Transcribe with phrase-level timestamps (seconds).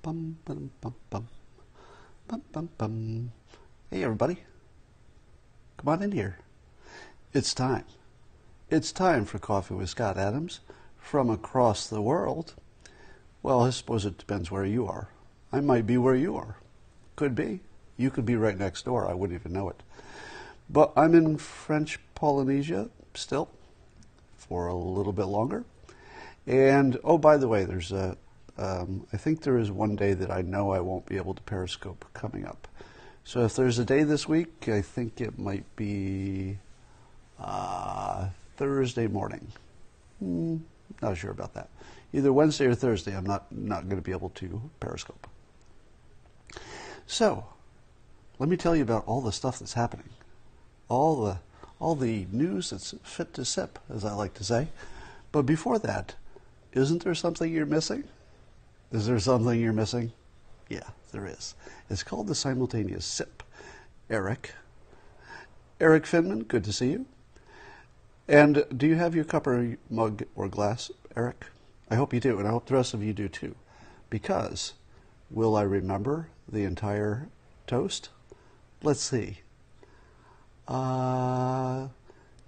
[0.00, 0.70] Bum, bum,
[2.78, 3.32] bum.
[3.90, 4.38] Hey, everybody.
[5.76, 6.38] Come on in here.
[7.34, 7.84] It's time.
[8.70, 10.60] It's time for Coffee with Scott Adams
[10.96, 12.54] from across the world.
[13.42, 15.08] Well, I suppose it depends where you are.
[15.52, 16.56] I might be where you are.
[17.16, 17.60] Could be.
[17.98, 19.06] You could be right next door.
[19.06, 19.82] I wouldn't even know it.
[20.70, 23.50] But I'm in French Polynesia still
[24.36, 25.64] for a little bit longer.
[26.46, 28.16] And oh, by the way, there's a.
[28.58, 31.42] Um, I think there is one day that I know I won't be able to
[31.42, 32.68] Periscope coming up.
[33.24, 36.58] So if there's a day this week, I think it might be
[37.38, 39.46] uh, Thursday morning.
[40.18, 40.58] Hmm,
[41.00, 41.68] not sure about that.
[42.12, 45.26] Either Wednesday or Thursday, I'm not not going to be able to Periscope.
[47.06, 47.46] So,
[48.38, 50.10] let me tell you about all the stuff that's happening,
[50.88, 51.38] all the
[51.78, 54.68] all the news that's fit to sip, as I like to say.
[55.32, 56.14] But before that,
[56.72, 58.04] isn't there something you're missing?
[58.92, 60.12] Is there something you're missing?
[60.68, 61.54] Yeah, there is.
[61.88, 63.42] It's called the simultaneous sip.
[64.10, 64.52] Eric.
[65.80, 67.06] Eric Finman, good to see you.
[68.28, 71.46] And do you have your cup or mug or glass, Eric?
[71.90, 73.54] I hope you do, and I hope the rest of you do too.
[74.10, 74.74] Because
[75.30, 77.28] will I remember the entire
[77.66, 78.10] toast?
[78.82, 79.38] Let's see.
[80.68, 81.88] Uh,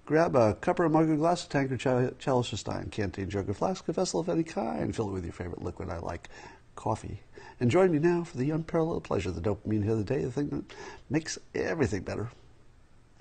[0.05, 3.49] grab a cup or a mug or glass, a tankard, chalice or stein, canteen, jug
[3.49, 4.95] or flask, a vessel of any kind.
[4.95, 5.89] Fill it with your favorite liquid.
[5.89, 6.29] I like
[6.75, 7.21] coffee.
[7.59, 10.31] And join me now for the unparalleled pleasure, the dopamine hit of the day, the
[10.31, 10.75] thing that
[11.09, 12.29] makes everything better.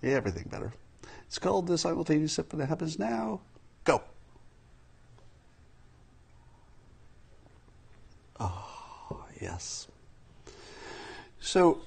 [0.02, 0.72] Everything better.
[1.26, 3.40] It's called the simultaneous sip, and it happens now.
[3.84, 4.02] Go.
[8.38, 9.86] Oh, yes.
[11.40, 11.80] So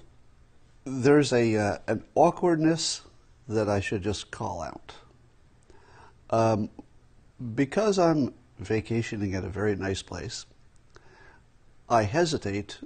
[0.85, 3.01] there's a uh, an awkwardness
[3.47, 4.93] that I should just call out.
[6.29, 6.69] Um,
[7.55, 10.45] because I'm vacationing at a very nice place,
[11.89, 12.79] I hesitate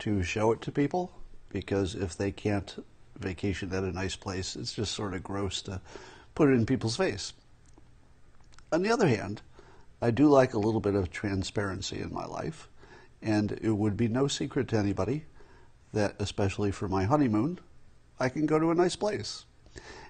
[0.00, 1.12] to show it to people
[1.48, 2.84] because if they can't
[3.18, 5.80] vacation at a nice place, it's just sort of gross to
[6.34, 7.32] put it in people's face.
[8.72, 9.40] On the other hand,
[10.02, 12.68] I do like a little bit of transparency in my life,
[13.22, 15.24] and it would be no secret to anybody
[15.92, 17.58] that, especially for my honeymoon,
[18.20, 19.46] I can go to a nice place.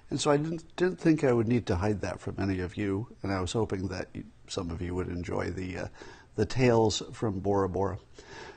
[0.09, 2.77] And so I didn't, didn't think I would need to hide that from any of
[2.77, 4.07] you, and I was hoping that
[4.47, 5.87] some of you would enjoy the, uh,
[6.35, 7.97] the tales from Bora Bora.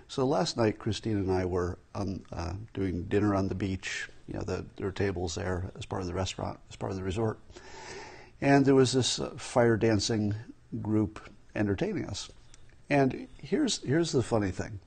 [0.07, 4.09] So last night, Christine and I were on, uh, doing dinner on the beach.
[4.29, 6.99] You know, the, there were tables there as part of the restaurant, as part of
[6.99, 7.39] the resort.
[8.41, 10.35] And there was this uh, fire dancing
[10.81, 11.21] group
[11.55, 12.31] entertaining us.
[12.89, 14.81] And here's, here's the funny thing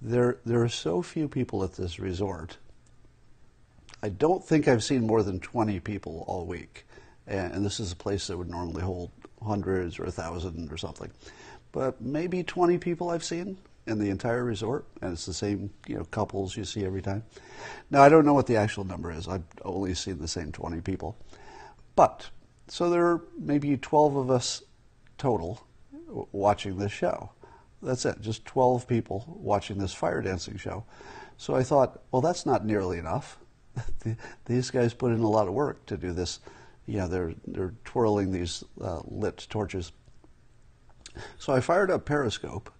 [0.00, 2.56] there, there are so few people at this resort
[4.02, 6.86] I don't think I've seen more than 20 people all week.
[7.26, 9.10] And this is a place that would normally hold
[9.44, 11.10] hundreds or a thousand or something.
[11.72, 15.96] But maybe 20 people I've seen in the entire resort, and it's the same you
[15.96, 17.24] know couples you see every time.
[17.90, 19.26] Now I don't know what the actual number is.
[19.26, 21.16] I've only seen the same 20 people,
[21.96, 22.28] but
[22.68, 24.62] so there are maybe 12 of us
[25.16, 25.66] total
[26.32, 27.30] watching this show.
[27.82, 30.84] That's it, just 12 people watching this fire dancing show.
[31.36, 33.38] So I thought, well, that's not nearly enough.
[34.46, 36.40] these guys put in a lot of work to do this.
[36.86, 39.92] Yeah, they're they're twirling these uh, lit torches.
[41.38, 42.70] So I fired up Periscope,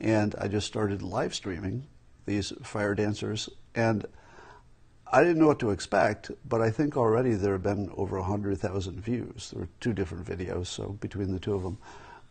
[0.00, 1.86] and I just started live streaming
[2.26, 4.06] these fire dancers, and
[5.12, 9.00] I didn't know what to expect, but I think already there have been over 100,000
[9.00, 9.50] views.
[9.50, 11.78] There were two different videos, so between the two of them,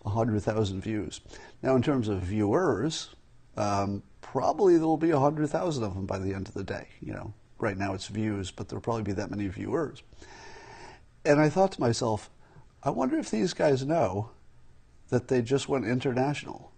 [0.01, 1.21] 100,000 views.
[1.61, 3.15] Now, in terms of viewers,
[3.55, 7.13] um, probably there will be 100,000 of them by the end of the day, you
[7.13, 10.03] know, Right now it's views, but there'll probably be that many viewers.
[11.23, 12.29] And I thought to myself,
[12.83, 14.31] I wonder if these guys know
[15.07, 16.73] that they just went international.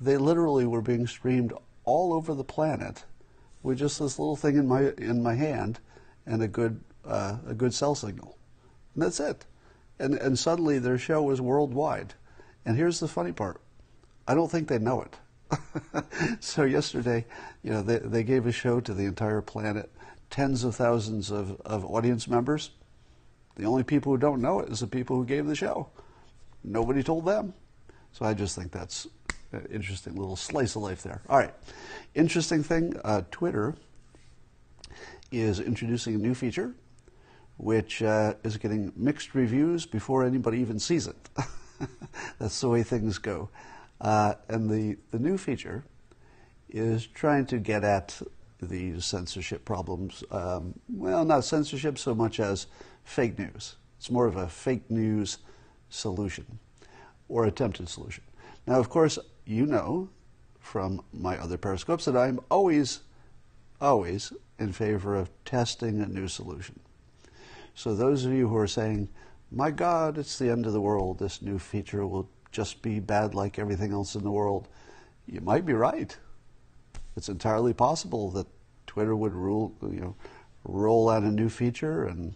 [0.00, 1.52] They literally were being streamed
[1.84, 3.04] all over the planet
[3.62, 5.80] with just this little thing in my in my hand
[6.24, 8.38] and a good uh, a good cell signal,
[8.94, 9.44] and that's it.
[9.98, 12.14] And and suddenly their show was worldwide.
[12.64, 13.60] And here's the funny part:
[14.26, 15.14] I don't think they know it.
[16.40, 17.26] so yesterday,
[17.62, 19.92] you know, they they gave a show to the entire planet
[20.32, 22.70] tens of thousands of, of audience members.
[23.54, 25.90] The only people who don't know it is the people who gave the show.
[26.64, 27.54] Nobody told them.
[28.12, 29.06] So I just think that's
[29.52, 31.22] an interesting little slice of life there.
[31.28, 31.54] All right.
[32.14, 33.76] Interesting thing uh, Twitter
[35.30, 36.74] is introducing a new feature
[37.58, 41.16] which uh, is getting mixed reviews before anybody even sees it.
[42.38, 43.50] that's the way things go.
[44.00, 45.84] Uh, and the, the new feature
[46.70, 48.20] is trying to get at
[48.66, 50.24] these censorship problems.
[50.30, 52.66] Um, well, not censorship so much as
[53.04, 53.76] fake news.
[53.98, 55.38] It's more of a fake news
[55.88, 56.58] solution
[57.28, 58.24] or attempted solution.
[58.66, 60.08] Now, of course, you know
[60.58, 63.00] from my other periscopes that I'm always,
[63.80, 66.78] always in favor of testing a new solution.
[67.74, 69.08] So those of you who are saying,
[69.50, 73.34] my God, it's the end of the world, this new feature will just be bad
[73.34, 74.68] like everything else in the world,
[75.26, 76.16] you might be right.
[77.16, 78.46] It's entirely possible that
[78.86, 80.16] Twitter would rule, you know,
[80.64, 82.34] roll out a new feature and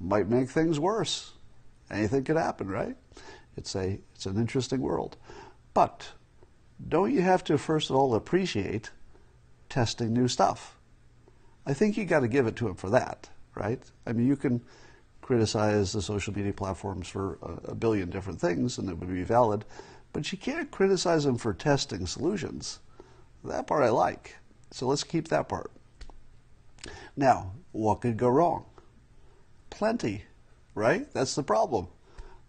[0.00, 1.32] might make things worse.
[1.90, 2.96] Anything could happen, right?
[3.56, 5.16] It's a it's an interesting world.
[5.74, 6.12] But
[6.88, 8.90] don't you have to first of all appreciate
[9.68, 10.76] testing new stuff?
[11.66, 13.82] I think you got to give it to him for that, right?
[14.06, 14.62] I mean, you can
[15.22, 19.22] criticize the social media platforms for a, a billion different things, and it would be
[19.24, 19.64] valid,
[20.12, 22.80] but you can't criticize them for testing solutions.
[23.44, 24.36] That part I like.
[24.70, 25.70] So let's keep that part.
[27.16, 28.64] Now, what could go wrong?
[29.70, 30.24] Plenty,
[30.74, 31.12] right?
[31.12, 31.88] That's the problem.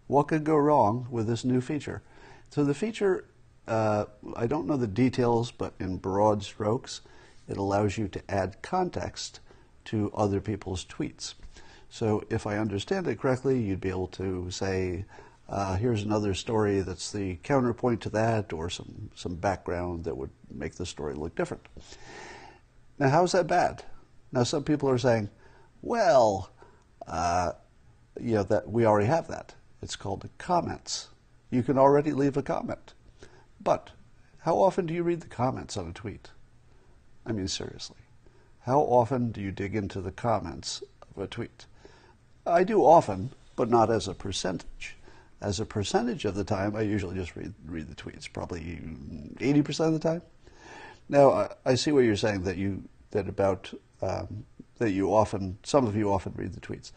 [0.07, 2.01] What could go wrong with this new feature?
[2.49, 3.25] So the feature,
[3.67, 4.05] uh,
[4.35, 7.01] I don't know the details, but in broad strokes,
[7.47, 9.39] it allows you to add context
[9.85, 11.33] to other people's tweets.
[11.89, 15.05] So if I understand it correctly, you'd be able to say,
[15.47, 20.31] uh, here's another story that's the counterpoint to that, or some, some background that would
[20.51, 21.67] make the story look different.
[22.97, 23.83] Now, how's that bad?
[24.31, 25.29] Now, some people are saying,
[25.81, 26.51] well,
[27.07, 27.51] uh,
[28.19, 29.53] you know, that we already have that.
[29.81, 31.09] It's called comments.
[31.51, 32.93] You can already leave a comment.
[33.61, 33.91] But
[34.39, 36.29] how often do you read the comments on a tweet?
[37.25, 37.97] I mean, seriously.
[38.61, 40.81] How often do you dig into the comments
[41.15, 41.65] of a tweet?
[42.47, 44.95] I do often, but not as a percentage.
[45.45, 48.61] As a percentage of the time, I usually just read, read the tweets, probably
[49.35, 50.23] 80% of the time.
[51.07, 53.71] Now, I, I see what you're saying that you that about
[54.01, 54.43] um,
[54.79, 56.91] that you often, some of you often read the tweets.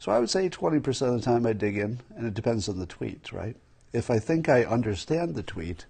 [0.00, 2.80] So I would say 20% of the time I dig in, and it depends on
[2.80, 3.56] the tweet, right?
[3.92, 5.86] If I think I understand the tweet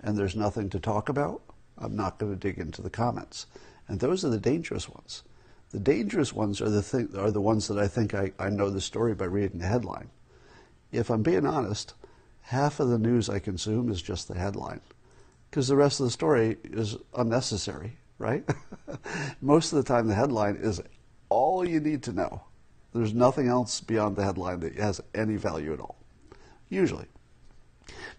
[0.00, 1.42] and there's nothing to talk about,
[1.78, 3.46] I'm not going to dig into the comments.
[3.86, 5.22] And those are the dangerous ones.
[5.70, 8.68] The dangerous ones are the thing, are the ones that I think I, I know
[8.68, 10.10] the story by reading the headline.
[10.92, 11.94] If I'm being honest,
[12.42, 14.80] half of the news I consume is just the headline,
[15.50, 18.44] because the rest of the story is unnecessary, right?
[19.40, 20.82] Most of the time, the headline is
[21.28, 22.42] all you need to know.
[22.92, 25.96] There's nothing else beyond the headline that has any value at all,
[26.68, 27.06] usually.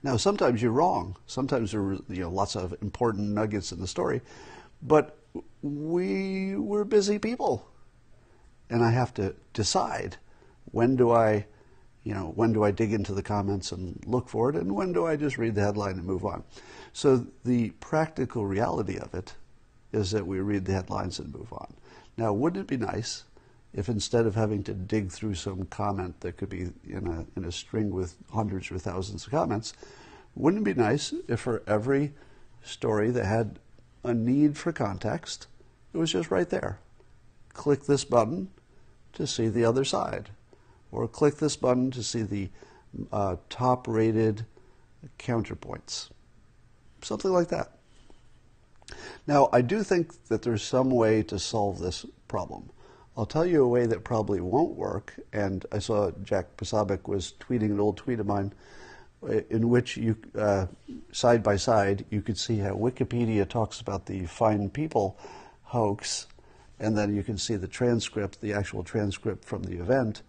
[0.02, 1.16] Now, sometimes you're wrong.
[1.28, 4.22] Sometimes there are you know, lots of important nuggets in the story,
[4.82, 5.18] but
[5.62, 7.68] we we're busy people,
[8.70, 10.18] and I have to decide
[10.72, 11.46] when do I,
[12.04, 14.94] you know, when do I dig into the comments and look for it, and when
[14.94, 16.44] do I just read the headline and move on.
[16.92, 19.34] So the practical reality of it
[19.92, 21.74] is that we read the headlines and move on.
[22.18, 23.24] Now, wouldn't it be nice
[23.74, 27.46] if instead of having to dig through some comment that could be in a, in
[27.46, 29.74] a string with hundreds or thousands of comments,
[30.36, 32.14] wouldn't it be nice if for every
[32.64, 33.60] story that had
[34.04, 35.48] a need for context,
[35.94, 36.80] it was just right there.
[37.54, 38.50] Click this button
[39.14, 40.30] to see the other side,
[40.94, 42.50] or click this button to see the
[43.12, 44.46] uh, top rated
[45.20, 46.10] counterpoints.
[47.02, 47.72] Something like that.
[49.28, 52.70] Now, I do think that there's some way to solve this problem.
[53.18, 57.34] I'll tell you a way that probably won't work, and I saw Jack Posobiec was
[57.40, 58.54] tweeting an old tweet of mine
[59.50, 60.66] in which you, uh,
[61.12, 65.18] side by side, you could see how Wikipedia talks about the fine people
[65.64, 66.28] hoax,
[66.80, 70.22] and then you can see the transcript, the actual transcript from the event,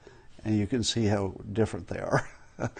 [0.45, 2.29] and you can see how different they are.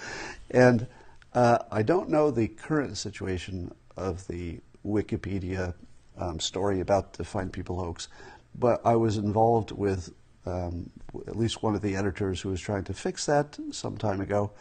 [0.51, 0.87] and
[1.33, 5.75] uh, I don't know the current situation of the Wikipedia
[6.19, 8.09] um, story about the fine people hoax,
[8.55, 10.13] but I was involved with
[10.47, 10.91] um,
[11.27, 14.53] at least one of the editors who was trying to fix that some time ago.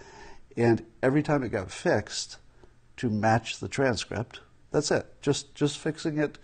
[0.56, 2.38] And every time it got fixed
[2.98, 4.40] to match the transcript,
[4.72, 5.06] that's it.
[5.22, 6.38] Just just fixing it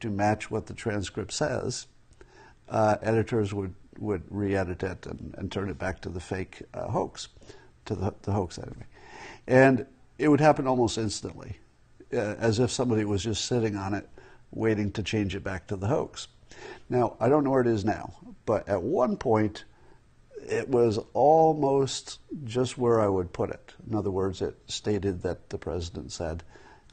[0.00, 1.86] to match what the transcript says.
[2.68, 6.88] Uh, editors would would re-edit it and, and, turn it back to the fake uh,
[6.88, 7.28] hoax,
[7.84, 8.86] to the, the hoax anyway,
[9.46, 9.86] and
[10.18, 11.58] it would happen almost instantly,
[12.12, 14.08] uh, as if somebody was just sitting on it,
[14.50, 16.28] waiting to change it back to the hoax.
[16.88, 18.14] Now, I don't know where it is now,
[18.46, 19.64] but at one point,
[20.48, 23.72] it was almost just where I would put it.
[23.88, 26.42] In other words, it stated that the president said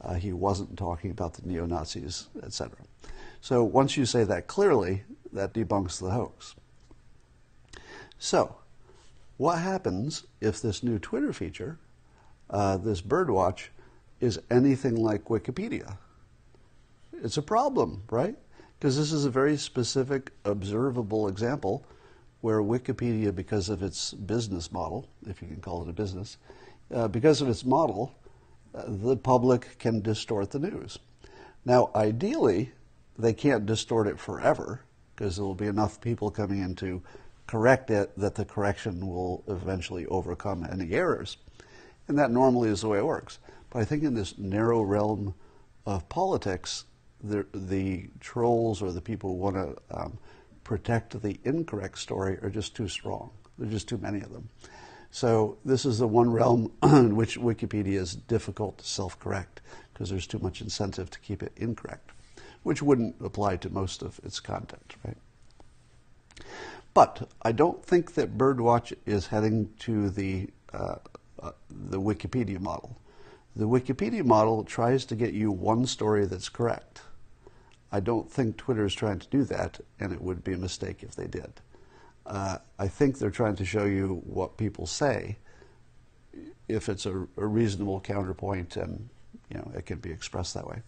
[0.00, 2.78] uh, he wasn't talking about the neo Nazis, etc.
[3.40, 5.02] So once you say that clearly,
[5.32, 6.54] that debunks the hoax.
[8.20, 8.54] So,
[9.36, 11.80] what happens if this new Twitter feature,
[12.48, 13.70] uh, this birdwatch,
[14.20, 15.96] is anything like Wikipedia?
[17.12, 18.36] It's a problem, right?
[18.80, 21.84] because this is a very specific, observable example
[22.40, 26.38] where Wikipedia, because of its business model, if you can call it a business,
[26.94, 28.14] uh, because of its model,
[28.74, 30.98] uh, the public can distort the news.
[31.66, 32.72] Now, ideally,
[33.18, 34.80] they can't distort it forever
[35.14, 37.02] because there will be enough people coming in to
[37.50, 41.36] correct it that the correction will eventually overcome any errors.
[42.06, 43.40] And that normally is the way it works.
[43.70, 45.34] But I think in this narrow realm
[45.84, 46.84] of politics,
[47.24, 50.18] the, the trolls or the people who want to um,
[50.62, 53.30] protect the incorrect story are just too strong.
[53.58, 54.48] There are just too many of them.
[55.10, 59.60] So this is the one realm in which Wikipedia is difficult to self-correct
[59.92, 62.10] because there's too much incentive to keep it incorrect,
[62.62, 65.16] which wouldn't apply to most of its content, right?
[67.00, 70.96] But I don't think that Birdwatch is heading to the uh,
[71.42, 73.00] uh, the Wikipedia model.
[73.56, 77.00] The Wikipedia model tries to get you one story that's correct.
[77.90, 81.02] I don't think Twitter is trying to do that, and it would be a mistake
[81.02, 81.62] if they did.
[82.26, 85.38] Uh, I think they're trying to show you what people say,
[86.68, 89.08] if it's a, a, reasonable counterpoint, and
[89.48, 90.82] you know it can be expressed that way.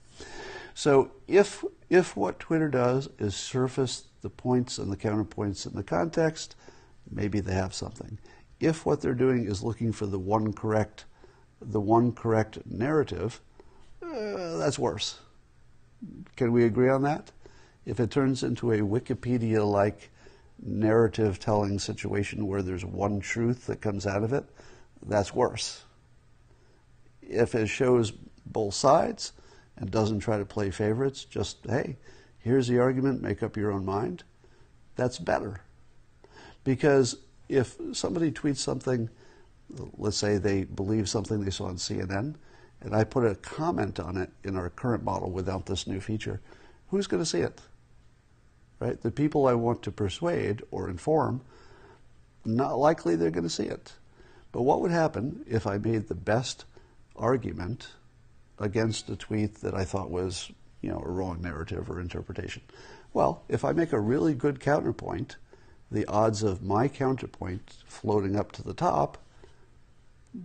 [0.75, 5.83] So if if what Twitter does is surface the points and the counterpoints in the
[5.83, 6.57] context,
[7.11, 8.19] maybe they have something.
[8.61, 11.05] If what they're doing is looking for the one correct,
[11.61, 13.41] the one correct narrative,
[14.03, 15.19] uh, that's worse.
[16.37, 17.33] Can we agree on that?
[17.85, 20.11] If it turns into a Wikipedia-like
[20.65, 24.45] narrative telling situation where there's one truth that comes out of it,
[25.05, 25.83] that's worse.
[27.21, 28.13] If it shows
[28.47, 29.33] both sides
[29.83, 31.97] and doesn't try to play favorites, just, hey,
[32.39, 34.25] here's the argument, make up your own mind,
[34.97, 35.61] that's better.
[36.65, 37.19] Because
[37.51, 39.11] if somebody tweets something,
[39.99, 42.37] let's say they believe something they saw on CNN,
[42.81, 46.41] and I put a comment on it in our current model without this new feature,
[46.89, 47.61] who's going to see it?
[48.83, 49.01] right?
[49.01, 51.41] The people I want to persuade or inform,
[52.45, 53.93] not likely they're going to see it.
[54.51, 56.65] But what would happen if I made the best
[57.15, 57.89] argument
[58.59, 62.63] against a tweet that I thought was, you know, a wrong narrative or interpretation?
[63.13, 65.37] Well, if I make a really good counterpoint,
[65.91, 69.19] the odds of my counterpoint floating up to the top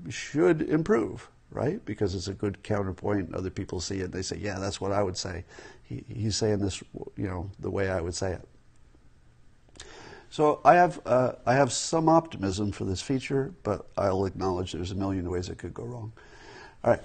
[0.10, 1.84] should improve, right?
[1.86, 3.34] Because it's a good counterpoint.
[3.34, 4.12] Other people see it.
[4.12, 5.46] They say, yeah, that's what I would say
[5.88, 6.84] he, he's saying this,
[7.16, 8.48] you know, the way I would say it.
[10.30, 14.92] So I have uh, I have some optimism for this feature, but I'll acknowledge there's
[14.92, 16.12] a million ways it could go wrong.
[16.84, 17.02] All right,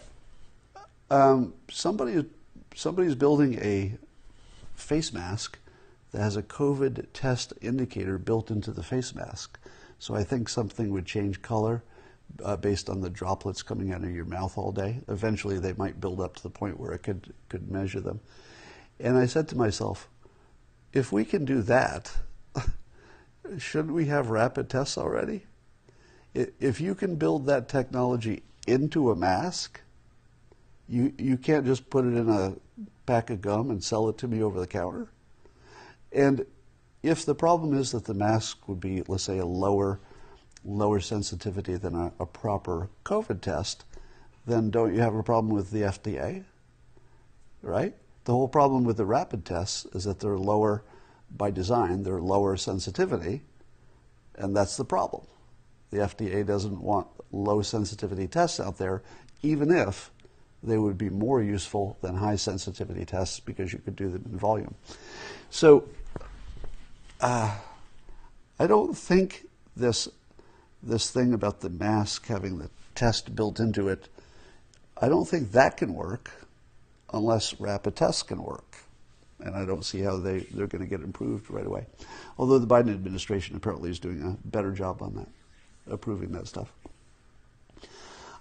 [1.13, 2.25] um, somebody
[2.75, 3.93] somebody's building a
[4.75, 5.59] face mask
[6.11, 9.59] that has a COVID test indicator built into the face mask.
[9.99, 11.83] So I think something would change color
[12.43, 15.01] uh, based on the droplets coming out of your mouth all day.
[15.07, 18.21] Eventually, they might build up to the point where it could could measure them.
[18.99, 20.09] And I said to myself,
[20.95, 22.17] if we can do that,
[23.59, 25.45] shouldn't we have rapid tests already?
[26.35, 29.83] If you can build that technology into a mask,
[30.93, 32.55] you, you can't just put it in a
[33.07, 35.09] pack of gum and sell it to me over the counter.
[36.13, 36.45] And
[37.03, 40.01] if the problem is that the mask would be, let's say, a lower,
[40.67, 43.87] lower sensitivity than a, a proper COVID test,
[44.47, 46.45] then don't you have a problem with the FDA?
[47.63, 47.95] Right?
[48.25, 50.85] The whole problem with the rapid tests is that they're lower
[51.31, 53.41] by design, they're lower sensitivity,
[54.35, 55.27] and that's the problem.
[55.91, 59.03] The FDA doesn't want low sensitivity tests out there,
[59.43, 60.11] even if
[60.63, 64.39] they would be more useful than high sensitivity tests because you could do them in
[64.39, 64.75] volume.
[65.51, 65.89] So
[67.21, 67.57] uh,
[68.59, 70.09] I don't think this
[70.83, 74.09] this thing about the mask having the test built into it,
[75.01, 76.31] I don't think that can work
[77.13, 78.77] unless rapid tests can work.
[79.39, 81.87] And I don't see how they, they're going to get improved right away.
[82.39, 85.29] Although the Biden administration apparently is doing a better job on that,
[85.93, 86.73] approving that stuff.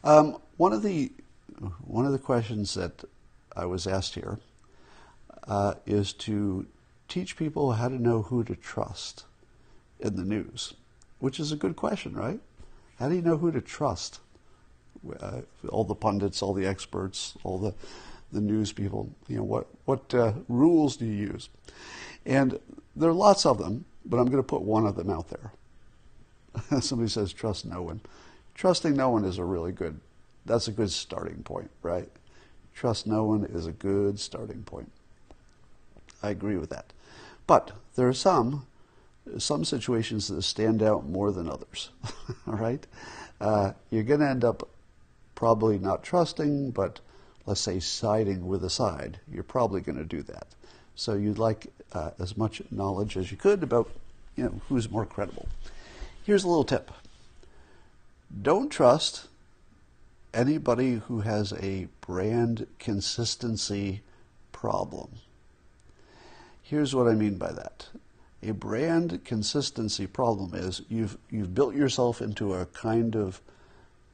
[0.03, 1.11] Um, one of the
[1.85, 3.03] one of the questions that
[3.55, 4.39] I was asked here
[5.47, 6.67] uh, is to
[7.07, 9.25] teach people how to know who to trust
[9.99, 10.73] in the news,
[11.19, 12.39] which is a good question, right?
[12.99, 14.19] How do you know who to trust?
[15.19, 17.73] Uh, all the pundits, all the experts, all the
[18.31, 19.09] the news people.
[19.27, 21.49] You know, what, what uh, rules do you use?
[22.25, 22.59] And
[22.95, 25.51] there are lots of them, but I'm going to put one of them out there.
[26.81, 28.01] Somebody says, trust no one.
[28.55, 29.99] Trusting no one is a really good,
[30.45, 32.09] that's a good starting point, right?
[32.73, 34.91] Trust no one is a good starting point.
[36.23, 36.93] I agree with that.
[37.47, 38.65] But there are some,
[39.37, 41.89] some situations that stand out more than others,
[42.47, 42.85] all right?
[43.39, 44.67] Uh, you're going to end up
[45.35, 46.99] probably not trusting, but
[47.45, 50.47] let's say, siding with a side, you're probably going to do that.
[50.95, 53.89] So you'd like uh, as much knowledge as you could about,
[54.35, 55.47] you know, who's more credible.
[56.23, 56.91] Here's a little tip.
[58.41, 59.27] Don't trust
[60.33, 64.01] anybody who has a brand consistency
[64.51, 65.09] problem.
[66.61, 67.87] Here's what I mean by that.
[68.43, 73.41] A brand consistency problem is you've, you've built yourself into a kind of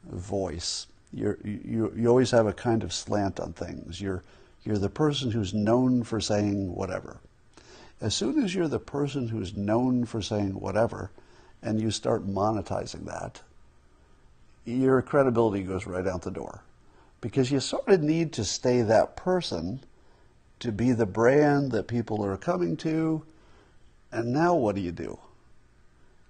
[0.10, 0.88] voice.
[1.14, 4.02] You're, you, you always have a kind of slant on things.
[4.02, 4.24] You're,
[4.66, 7.18] you're the person who's known for saying whatever.
[8.02, 11.10] As soon as you're the person who's known for saying whatever,
[11.62, 13.42] and you start monetizing that,
[14.68, 16.62] your credibility goes right out the door.
[17.22, 19.80] Because you sort of need to stay that person
[20.60, 23.24] to be the brand that people are coming to.
[24.12, 25.18] And now what do you do?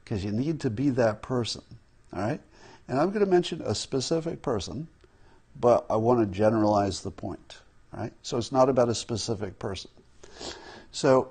[0.03, 1.63] Because you need to be that person.
[2.13, 2.39] All right?
[2.87, 4.87] And I'm going to mention a specific person,
[5.59, 7.57] but I want to generalize the point.
[7.93, 8.13] All right?
[8.21, 9.89] So it's not about a specific person.
[10.91, 11.29] So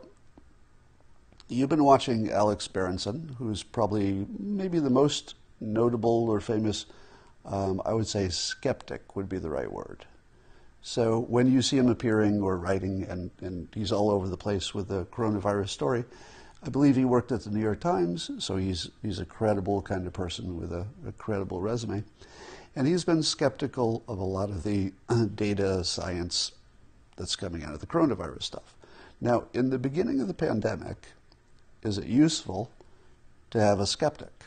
[1.48, 6.86] you've been watching Alex Berenson, who's probably maybe the most notable or famous,
[7.44, 10.06] um, I would say skeptic would be the right word.
[10.82, 14.72] So when you see him appearing or writing, and, and he's all over the place
[14.72, 16.04] with the coronavirus story,
[16.62, 20.06] I believe he worked at the New York Times, so he's, he's a credible kind
[20.06, 22.04] of person with a, a credible resume.
[22.74, 24.92] And he's been skeptical of a lot of the
[25.34, 26.52] data science
[27.16, 28.76] that's coming out of the coronavirus stuff.
[29.20, 31.08] Now, in the beginning of the pandemic,
[31.82, 32.70] is it useful
[33.50, 34.44] to have a skeptic?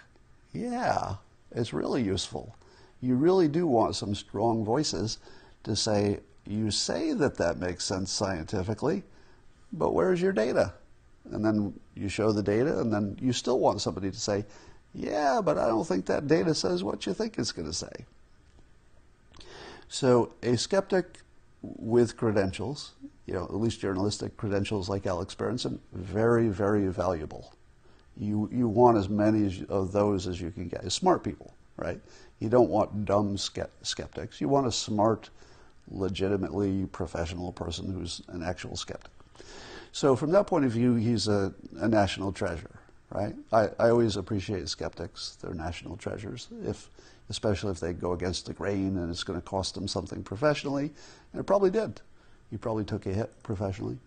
[0.53, 1.15] Yeah,
[1.51, 2.55] it's really useful.
[3.01, 5.19] You really do want some strong voices
[5.63, 9.03] to say, you say that that makes sense scientifically,
[9.71, 10.73] but where's your data?
[11.31, 14.45] And then you show the data, and then you still want somebody to say,
[14.93, 18.05] yeah, but I don't think that data says what you think it's going to say.
[19.87, 21.19] So a skeptic
[21.61, 22.93] with credentials,
[23.25, 27.53] you know, at least journalistic credentials like Alex Berenson, very, very valuable.
[28.19, 30.91] You, you want as many of those as you can get.
[30.91, 31.99] Smart people, right?
[32.39, 34.41] You don't want dumb skeptics.
[34.41, 35.29] You want a smart,
[35.89, 39.11] legitimately professional person who's an actual skeptic.
[39.91, 43.33] So from that point of view, he's a, a national treasure, right?
[43.51, 45.37] I, I always appreciate skeptics.
[45.41, 46.89] They're national treasures, if,
[47.29, 50.91] especially if they go against the grain and it's going to cost them something professionally.
[51.33, 52.01] And it probably did.
[52.51, 53.97] He probably took a hit professionally.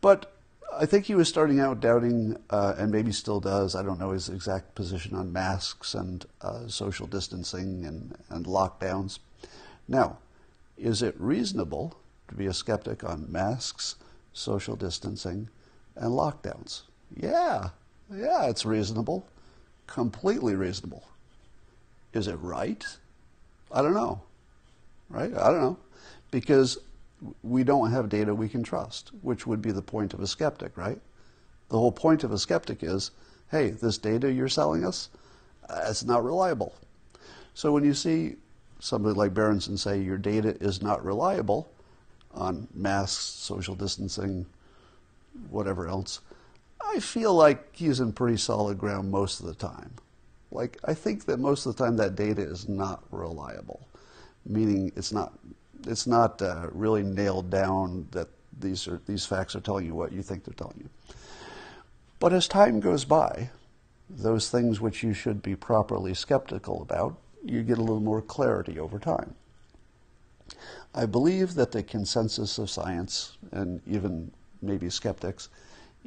[0.00, 0.32] But
[0.78, 4.12] I think he was starting out doubting, uh, and maybe still does, I don't know
[4.12, 9.18] his exact position on masks and uh, social distancing and, and lockdowns.
[9.86, 10.18] Now,
[10.78, 11.96] is it reasonable
[12.28, 13.96] to be a skeptic on masks,
[14.32, 15.48] social distancing,
[15.96, 16.82] and lockdowns?
[17.14, 17.70] Yeah,
[18.10, 19.26] yeah, it's reasonable.
[19.86, 21.04] Completely reasonable.
[22.12, 22.84] Is it right?
[23.70, 24.22] I don't know.
[25.10, 25.32] Right?
[25.34, 25.78] I don't know.
[26.30, 26.78] Because
[27.42, 30.76] we don't have data we can trust, which would be the point of a skeptic,
[30.76, 31.00] right?
[31.68, 33.10] The whole point of a skeptic is,
[33.50, 35.08] hey, this data you're selling us,
[35.68, 36.74] uh, it's not reliable.
[37.54, 38.36] So when you see
[38.80, 41.70] somebody like Berenson say your data is not reliable
[42.34, 44.46] on masks, social distancing,
[45.50, 46.20] whatever else,
[46.84, 49.92] I feel like he's in pretty solid ground most of the time.
[50.50, 53.86] Like, I think that most of the time that data is not reliable,
[54.44, 55.32] meaning it's not,
[55.86, 60.12] it's not uh, really nailed down that these, are, these facts are telling you what
[60.12, 61.14] you think they're telling you.
[62.18, 63.50] But as time goes by,
[64.08, 68.78] those things which you should be properly skeptical about you get a little more clarity
[68.78, 69.34] over time.
[70.94, 75.48] I believe that the consensus of science, and even maybe skeptics,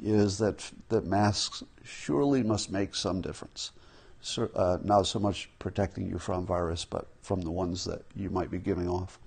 [0.02, 3.72] is that, that masks surely must make some difference.
[4.20, 8.30] So, uh, not so much protecting you from virus, but from the ones that you
[8.30, 9.18] might be giving off.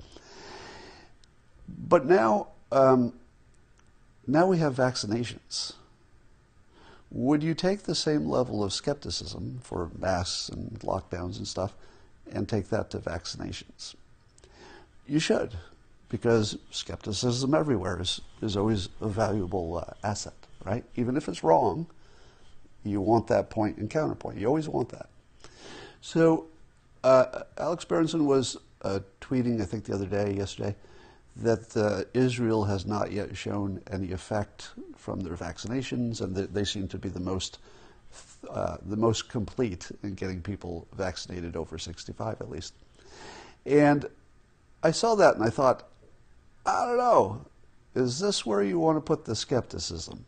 [1.78, 3.14] But now, um,
[4.28, 5.74] now we have vaccinations.
[7.12, 11.74] Would you take the same level of skepticism for masks and lockdowns and stuff
[12.34, 13.96] and take that to vaccinations.
[15.08, 15.56] You should,
[16.10, 20.84] because skepticism everywhere is, is always a valuable uh, asset, right?
[20.96, 21.88] Even if it's wrong,
[22.84, 24.38] you want that point and counterpoint.
[24.38, 25.10] You always want that.
[26.02, 26.46] So,
[27.04, 30.76] uh, Alex Berenson was uh, tweeting, I think the other day, yesterday,
[31.44, 36.64] that uh, Israel has not yet shown any effect from their vaccinations, and that they
[36.64, 37.60] seem to be the most
[38.50, 42.74] uh, the most complete in getting people vaccinated over 65 at least.
[43.66, 44.06] And
[44.82, 45.88] I saw that and I thought,
[46.66, 47.46] I don't know,
[47.96, 50.26] is this where you want to put the skepticism?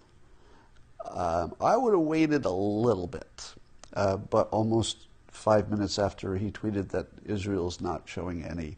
[1.09, 3.53] Um, I would have waited a little bit,
[3.93, 8.77] uh, but almost five minutes after he tweeted that Israel's not showing any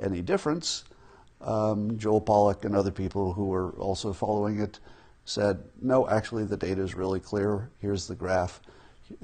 [0.00, 0.84] any difference,
[1.40, 4.78] um, Joel Pollak and other people who were also following it
[5.24, 7.70] said, no, actually the data is really clear.
[7.80, 8.60] Here's the graph.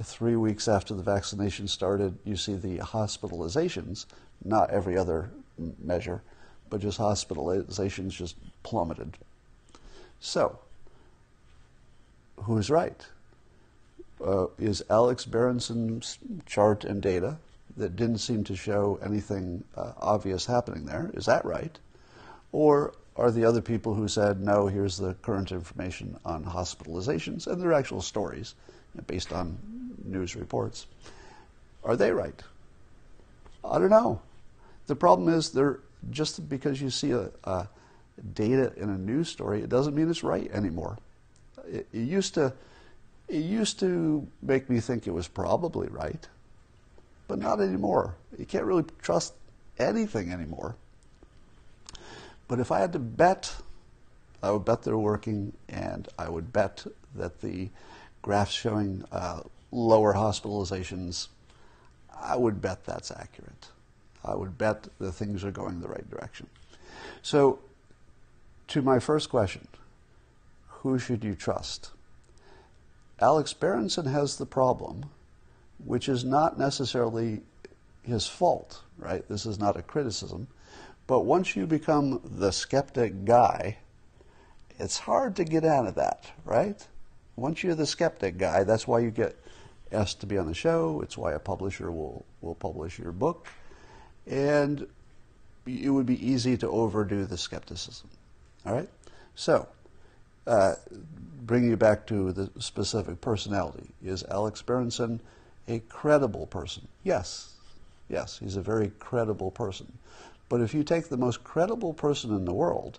[0.03, 4.07] Three weeks after the vaccination started, you see the hospitalizations,
[4.44, 5.31] not every other
[5.79, 6.23] measure,
[6.68, 9.16] but just hospitalizations just plummeted.
[10.20, 10.59] So,
[12.37, 13.07] who's right?
[14.25, 17.38] Uh, is Alex Berenson's chart and data
[17.77, 21.79] that didn't seem to show anything uh, obvious happening there, is that right?
[22.53, 27.61] Or are the other people who said, no, here's the current information on hospitalizations and
[27.61, 28.55] their actual stories
[29.07, 29.59] based on
[30.05, 30.87] news reports,
[31.85, 32.43] are they right?
[33.65, 34.21] I don't know.
[34.87, 37.69] The problem is they're just because you see a, a
[38.35, 40.99] data in a news story, it doesn't mean it's right anymore.
[41.67, 42.53] It, it, used to,
[43.29, 46.27] it used to make me think it was probably right,
[47.29, 48.15] but not anymore.
[48.39, 49.35] You can't really trust
[49.79, 50.75] anything anymore.
[52.51, 53.55] But if I had to bet,
[54.43, 56.85] I would bet they're working, and I would bet
[57.15, 57.69] that the
[58.23, 61.29] graphs showing uh, lower hospitalizations,
[62.13, 63.69] I would bet that's accurate.
[64.25, 66.49] I would bet that things are going the right direction.
[67.23, 67.61] So,
[68.67, 69.69] to my first question,
[70.67, 71.93] who should you trust?
[73.21, 75.05] Alex Berenson has the problem,
[75.79, 77.43] which is not necessarily
[78.03, 79.25] his fault, right?
[79.29, 80.49] This is not a criticism.
[81.11, 83.79] But once you become the skeptic guy,
[84.79, 86.87] it's hard to get out of that, right?
[87.35, 89.37] Once you're the skeptic guy, that's why you get
[89.90, 91.01] asked to be on the show.
[91.03, 93.49] It's why a publisher will, will publish your book.
[94.25, 94.87] And
[95.66, 98.09] it would be easy to overdo the skepticism.
[98.64, 98.88] All right?
[99.35, 99.66] So,
[100.46, 100.75] uh,
[101.42, 105.20] bringing you back to the specific personality, is Alex Berenson
[105.66, 106.87] a credible person?
[107.03, 107.57] Yes.
[108.09, 109.92] Yes, he's a very credible person.
[110.51, 112.99] But if you take the most credible person in the world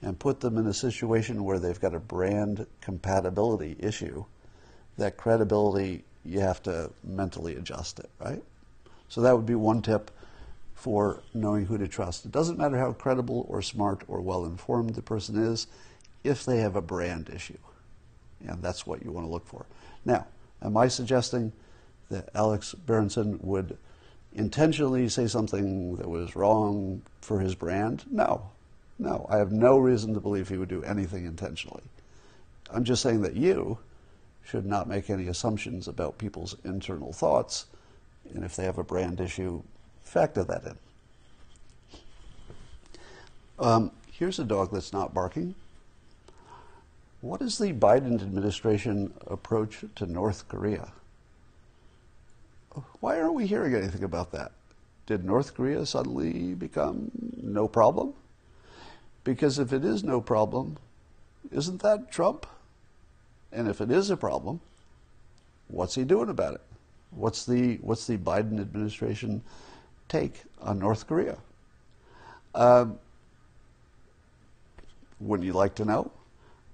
[0.00, 4.24] and put them in a situation where they've got a brand compatibility issue,
[4.96, 8.42] that credibility, you have to mentally adjust it, right?
[9.08, 10.12] So that would be one tip
[10.74, 12.24] for knowing who to trust.
[12.24, 15.66] It doesn't matter how credible or smart or well informed the person is
[16.22, 17.58] if they have a brand issue.
[18.46, 19.66] And that's what you want to look for.
[20.04, 20.26] Now,
[20.62, 21.52] am I suggesting
[22.10, 23.76] that Alex Berenson would
[24.34, 28.04] intentionally say something that was wrong for his brand?
[28.10, 28.50] No.
[28.98, 29.26] No.
[29.28, 31.82] I have no reason to believe he would do anything intentionally.
[32.70, 33.78] I'm just saying that you
[34.44, 37.66] should not make any assumptions about people's internal thoughts,
[38.34, 39.62] and if they have a brand issue,
[40.02, 40.78] factor that in.
[43.58, 45.54] Um, here's a dog that's not barking.
[47.20, 50.92] What is the Biden administration approach to North Korea?
[53.00, 54.52] Why aren't we hearing anything about that?
[55.06, 57.10] Did North Korea suddenly become
[57.42, 58.14] no problem?
[59.24, 60.78] Because if it is no problem,
[61.50, 62.46] isn't that Trump?
[63.52, 64.60] And if it is a problem,
[65.68, 66.60] what's he doing about it?
[67.10, 69.42] What's the what's the Biden administration
[70.08, 71.36] take on North Korea?
[72.54, 72.98] Um,
[75.20, 76.10] wouldn't you like to know?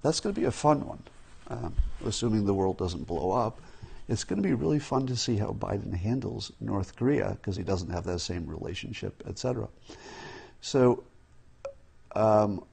[0.01, 1.03] That's going to be a fun one,
[1.49, 3.59] um, assuming the world doesn't blow up.
[4.09, 7.63] It's going to be really fun to see how Biden handles North Korea because he
[7.63, 9.67] doesn't have that same relationship, et cetera.
[10.61, 11.03] So
[12.15, 12.63] um,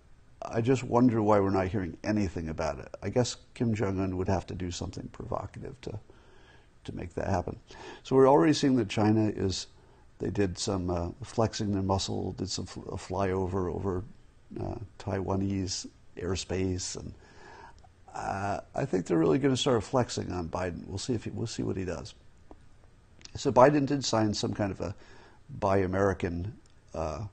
[0.40, 2.88] I just wonder why we're not hearing anything about it.
[3.02, 5.98] I guess Kim Jong Un would have to do something provocative to
[6.84, 7.58] to make that happen.
[8.04, 9.66] So we're already seeing that China is.
[10.18, 14.02] They did some uh, flexing their muscle, did some fl- flyover over
[14.58, 17.12] uh, Taiwanese airspace, and
[18.16, 20.86] uh, I think they're really going to start flexing on Biden.
[20.86, 22.14] We'll see if he, we'll see what he does.
[23.34, 24.94] So Biden did sign some kind of a
[25.60, 26.54] Buy American
[26.94, 27.24] uh,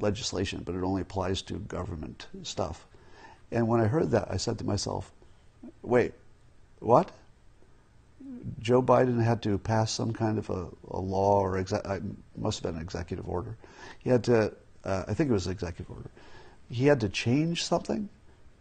[0.00, 2.86] legislation, but it only applies to government stuff.
[3.52, 5.12] And when I heard that, I said to myself,
[5.82, 6.12] "Wait,
[6.80, 7.12] what?"
[8.60, 11.72] Joe Biden had to pass some kind of a, a law or exe-
[12.36, 13.56] must have been an executive order.
[14.00, 14.52] He had to,
[14.84, 16.10] uh, I think it was an executive order.
[16.68, 18.08] He had to change something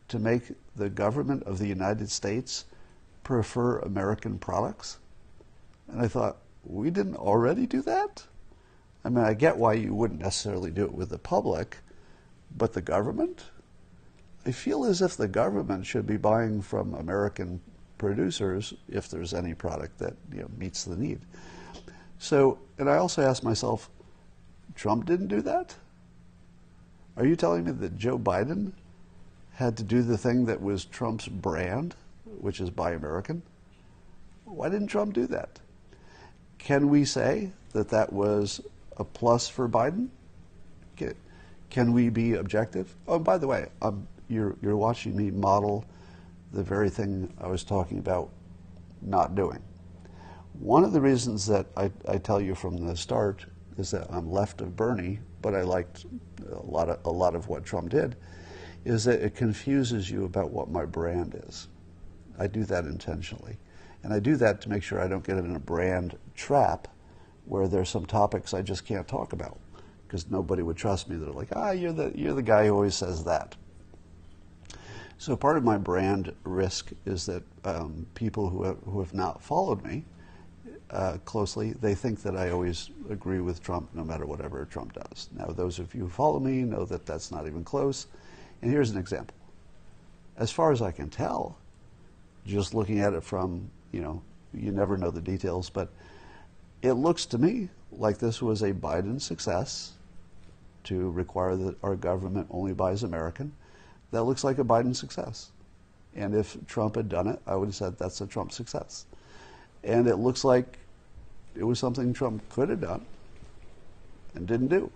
[0.10, 2.66] to make the government of the United States
[3.24, 4.98] prefer American products?
[5.88, 8.26] And I thought, we didn't already do that?
[9.04, 11.78] I mean, I get why you wouldn't necessarily do it with the public,
[12.56, 13.44] but the government?
[14.46, 17.62] I feel as if the government should be buying from American
[17.98, 21.20] producers if there's any product that you know, meets the need.
[22.18, 23.90] So, and I also asked myself,
[24.76, 25.76] Trump didn't do that?
[27.16, 28.74] Are you telling me that Joe Biden
[29.56, 31.96] had to do the thing that was Trump's brand,
[32.40, 33.42] which is Buy American.
[34.46, 35.60] Why didn't Trump do that?
[36.58, 38.62] Can we say that that was
[38.98, 40.10] a plus for Biden?
[41.70, 42.96] Can we be objective?
[43.08, 45.84] Oh, by the way, um, you're, you're watching me model
[46.52, 48.30] the very thing I was talking about
[49.02, 49.60] not doing.
[50.60, 53.46] One of the reasons that I, I tell you from the start
[53.78, 56.06] is that I'm left of Bernie, but I liked
[56.52, 58.16] a lot of a lot of what Trump did,
[58.86, 61.68] is that it confuses you about what my brand is.
[62.38, 63.58] I do that intentionally,
[64.04, 66.88] and I do that to make sure I don't get in a brand trap
[67.46, 69.60] where there's some topics I just can't talk about
[70.08, 71.16] because nobody would trust me.
[71.18, 73.56] They're like, ah, you're the you're the guy who always says that.
[75.18, 79.42] So part of my brand risk is that um, people who have, who have not
[79.42, 80.04] followed me
[80.90, 85.30] uh, closely, they think that I always agree with Trump no matter whatever Trump does.
[85.36, 88.08] Now, those of you who follow me know that that's not even close.
[88.64, 89.36] And here's an example.
[90.38, 91.58] As far as I can tell,
[92.48, 94.22] just looking at it from, you know,
[94.54, 95.90] you never know the details, but
[96.82, 99.92] it looks to me like this was a Biden success
[100.86, 103.52] to require that our government only buys American.
[104.12, 105.52] That looks like a Biden success.
[106.16, 109.06] And if Trump had done it, I would have said that's a Trump success.
[109.84, 110.78] And it looks like
[111.54, 113.06] it was something Trump could have done
[114.36, 114.90] and didn't do.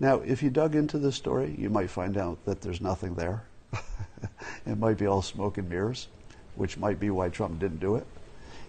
[0.00, 3.44] Now, if you dug into this story, you might find out that there's nothing there.
[4.66, 6.08] it might be all smoke and mirrors,
[6.56, 8.06] which might be why Trump didn't do it.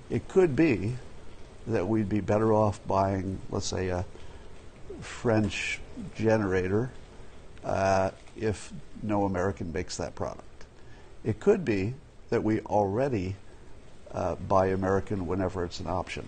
[0.09, 0.95] It could be
[1.67, 4.05] that we'd be better off buying, let's say, a
[4.99, 5.79] French
[6.15, 6.91] generator
[7.63, 10.65] uh, if no American makes that product.
[11.23, 11.93] It could be
[12.29, 13.35] that we already
[14.11, 16.25] uh, buy American whenever it's an option.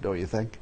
[0.00, 0.58] Don't you think?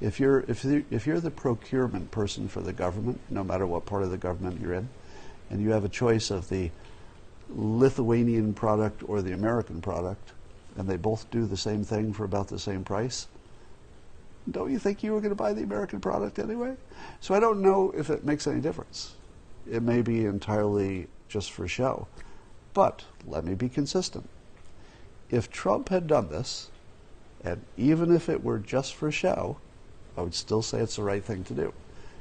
[0.00, 4.02] If you're if if you're the procurement person for the government, no matter what part
[4.02, 4.88] of the government you're in,
[5.50, 6.70] and you have a choice of the
[7.48, 10.32] Lithuanian product or the American product,
[10.76, 13.28] and they both do the same thing for about the same price,
[14.50, 16.76] don't you think you were going to buy the American product anyway?
[17.20, 19.14] So I don't know if it makes any difference.
[19.68, 22.06] It may be entirely just for show.
[22.72, 24.28] But let me be consistent.
[25.30, 26.70] If Trump had done this,
[27.42, 29.56] and even if it were just for show,
[30.16, 31.72] I would still say it's the right thing to do.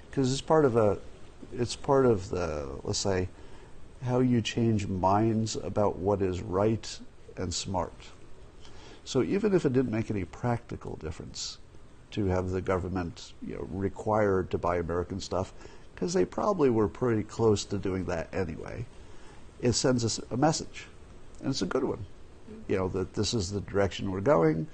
[0.10, 0.98] Because it's part of a
[1.54, 3.30] it's part of the let's say
[4.04, 7.00] how you change minds about what is right
[7.38, 7.94] and smart.
[9.04, 11.60] So even if it didn't make any practical difference,
[12.16, 15.54] to have the government you know, required to buy American stuff,
[15.94, 18.86] because they probably were pretty close to doing that anyway.
[19.62, 20.88] It sends us a message,
[21.42, 22.06] and it's a good one.
[22.68, 24.68] You know that this is the direction we're going.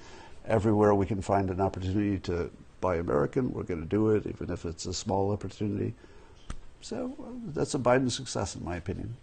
[0.46, 2.50] Everywhere we can find an opportunity to
[2.82, 5.94] buy American, we're going to do it, even if it's a small opportunity.
[6.82, 7.16] So
[7.46, 9.16] that's a Biden success, in my opinion.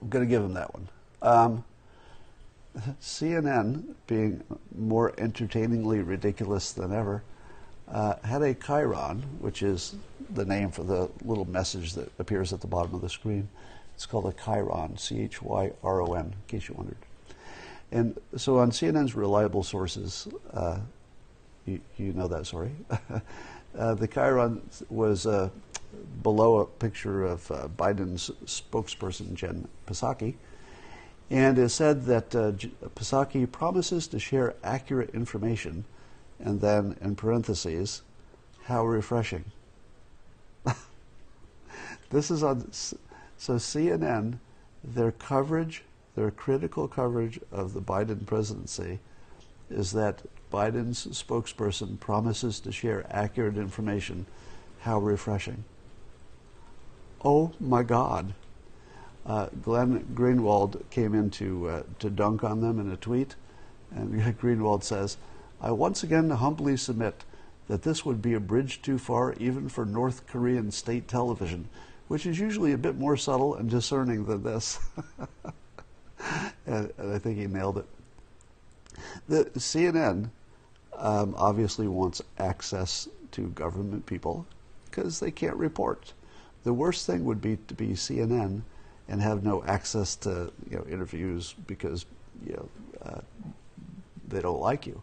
[0.00, 0.88] I'm going to give him that one.
[1.20, 1.64] Um,
[3.02, 4.42] CNN, being
[4.74, 7.22] more entertainingly ridiculous than ever,
[7.88, 9.96] uh, had a chyron, which is
[10.30, 13.48] the name for the little message that appears at the bottom of the screen.
[13.94, 16.96] It's called a chyron, C H Y R O N, in case you wondered.
[17.92, 20.78] And so on CNN's reliable sources, uh,
[21.66, 22.72] you, you, know that story.
[23.78, 25.48] uh, the chyron was uh,
[26.22, 30.34] below a picture of uh, Biden's spokesperson, Jen Psaki
[31.30, 32.52] and it said that uh,
[32.94, 35.84] Psaki promises to share accurate information,
[36.38, 38.02] and then in parentheses,
[38.64, 39.44] how refreshing.
[42.10, 42.98] this is on, so
[43.38, 44.38] CNN,
[44.82, 45.82] their coverage,
[46.14, 49.00] their critical coverage of the Biden presidency
[49.70, 54.26] is that Biden's spokesperson promises to share accurate information.
[54.80, 55.64] How refreshing.
[57.24, 58.34] Oh my God
[59.26, 63.36] uh, Glenn Greenwald came in to, uh, to dunk on them in a tweet,
[63.90, 65.16] and Greenwald says,
[65.60, 67.24] I once again humbly submit
[67.68, 71.68] that this would be a bridge too far even for North Korean state television,
[72.08, 74.78] which is usually a bit more subtle and discerning than this.
[76.66, 77.86] and, and, I think he nailed it.
[79.28, 80.30] The CNN
[80.96, 84.46] um, obviously wants access to government people
[84.86, 86.12] because they can't report.
[86.62, 88.62] The worst thing would be to be CNN
[89.08, 92.06] and have no access to you know, interviews because
[92.46, 92.68] you know,
[93.04, 93.20] uh,
[94.28, 95.02] they don't like you.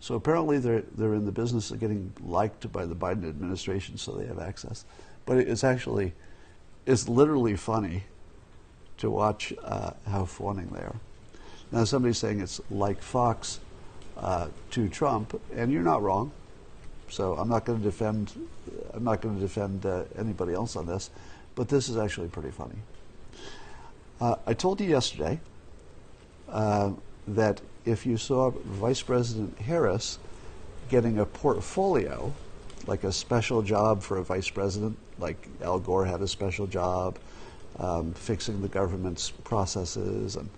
[0.00, 4.12] So apparently they're, they're in the business of getting liked by the Biden administration so
[4.12, 4.84] they have access.
[5.26, 6.14] But it's actually,
[6.86, 8.04] it's literally funny
[8.98, 11.00] to watch uh, how fawning they are.
[11.72, 13.60] Now somebody's saying it's like Fox
[14.16, 16.32] uh, to Trump, and you're not wrong.
[17.10, 18.32] So I'm not going to defend,
[18.92, 21.10] I'm not going to defend uh, anybody else on this,
[21.54, 22.76] but this is actually pretty funny.
[24.20, 25.40] Uh, I told you yesterday
[26.48, 26.92] uh,
[27.28, 30.18] that if you saw Vice President Harris
[30.88, 32.32] getting a portfolio,
[32.86, 37.18] like a special job for a vice president, like Al Gore had a special job
[37.78, 40.48] um, fixing the government's processes, and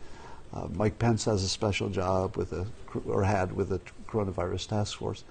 [0.53, 2.67] uh, Mike Pence has a special job with a
[3.07, 5.25] or had with the coronavirus task force.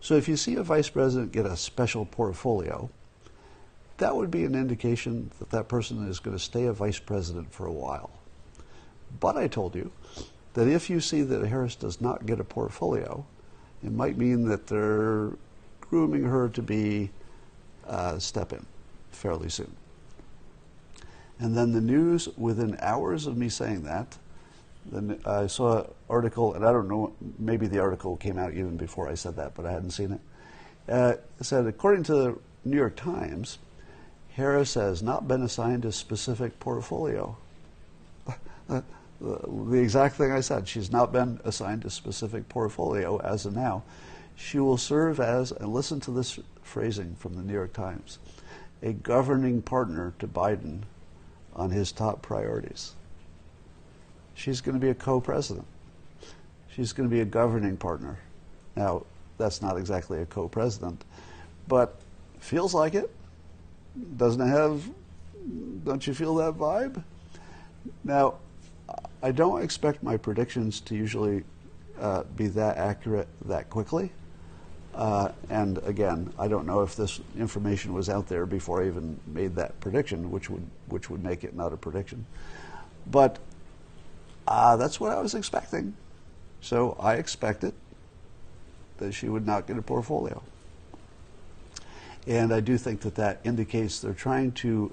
[0.00, 2.90] So if you see a vice president get a special portfolio,
[3.96, 7.52] that would be an indication that that person is going to stay a vice president
[7.52, 8.10] for a while.
[9.20, 9.90] But I told you
[10.54, 13.24] that if you see that Harris does not get a portfolio,
[13.82, 15.32] it might mean that they're
[15.80, 17.10] grooming her to be
[17.86, 18.64] uh, step in
[19.10, 19.74] fairly soon.
[21.40, 24.18] And then the news within hours of me saying that,
[24.90, 28.76] then I saw an article, and I don't know, maybe the article came out even
[28.76, 30.20] before I said that, but I hadn't seen it.
[30.90, 33.58] Uh, it said, according to the New York Times,
[34.30, 37.36] Harris has not been assigned a specific portfolio.
[39.20, 40.68] the exact thing I said.
[40.68, 43.82] She's not been assigned a specific portfolio as of now.
[44.36, 48.18] She will serve as, and listen to this phrasing from the New York Times,
[48.82, 50.82] a governing partner to Biden
[51.54, 52.94] on his top priorities.
[54.38, 55.66] She's going to be a co president.
[56.70, 58.20] She's going to be a governing partner.
[58.76, 59.04] Now,
[59.36, 61.04] that's not exactly a co president,
[61.66, 61.96] but
[62.38, 63.10] feels like it.
[64.16, 64.88] Doesn't it have,
[65.84, 67.02] don't you feel that vibe?
[68.04, 68.36] Now,
[69.24, 71.42] I don't expect my predictions to usually
[72.00, 74.12] uh, be that accurate that quickly.
[74.94, 79.18] Uh, and again, I don't know if this information was out there before I even
[79.26, 82.24] made that prediction, which would which would make it not a prediction.
[83.10, 83.40] But
[84.48, 85.94] uh, that's what I was expecting.
[86.62, 87.74] So I expected
[88.96, 90.42] that she would not get a portfolio.
[92.26, 94.92] And I do think that that indicates they're trying to.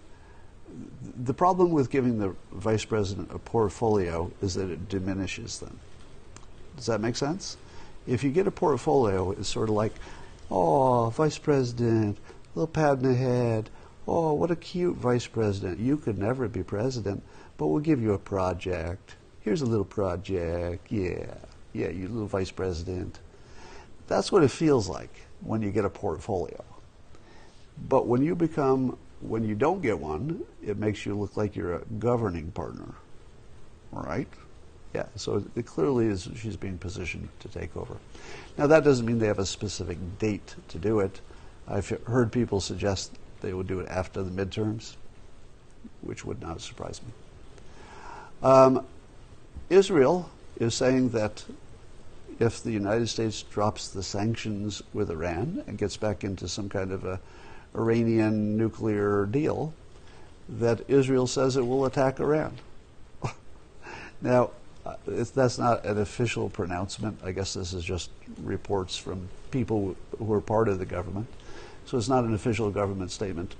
[1.23, 5.79] The problem with giving the vice president a portfolio is that it diminishes them.
[6.75, 7.55] Does that make sense?
[8.07, 9.93] If you get a portfolio, it's sort of like,
[10.51, 12.17] oh, vice president,
[12.55, 13.69] little pat in the head.
[14.05, 15.79] Oh, what a cute vice president.
[15.79, 17.23] You could never be president,
[17.57, 19.15] but we'll give you a project.
[19.45, 20.91] Here's a little project.
[20.91, 21.27] Yeah,
[21.71, 23.19] yeah, you little vice president.
[24.07, 26.63] That's what it feels like when you get a portfolio.
[27.87, 31.75] But when you become, when you don't get one, it makes you look like you're
[31.75, 32.95] a governing partner,
[33.91, 34.27] right?
[34.95, 37.97] Yeah, so it clearly is she's being positioned to take over.
[38.57, 41.21] Now that doesn't mean they have a specific date to do it.
[41.67, 44.95] I've heard people suggest they would do it after the midterms,
[46.01, 47.11] which would not surprise me.
[48.41, 48.85] Um,
[49.69, 51.43] Israel is saying that
[52.39, 56.91] if the United States drops the sanctions with Iran and gets back into some kind
[56.91, 57.19] of a
[57.75, 59.73] Iranian nuclear deal,
[60.47, 62.57] that Israel says it will attack Iran.
[64.21, 64.51] now,
[64.85, 67.19] uh, that's not an official pronouncement.
[67.23, 68.11] I guess this is just
[68.43, 71.27] reports from people who are part of the government.
[71.85, 73.55] So it's not an official government statement.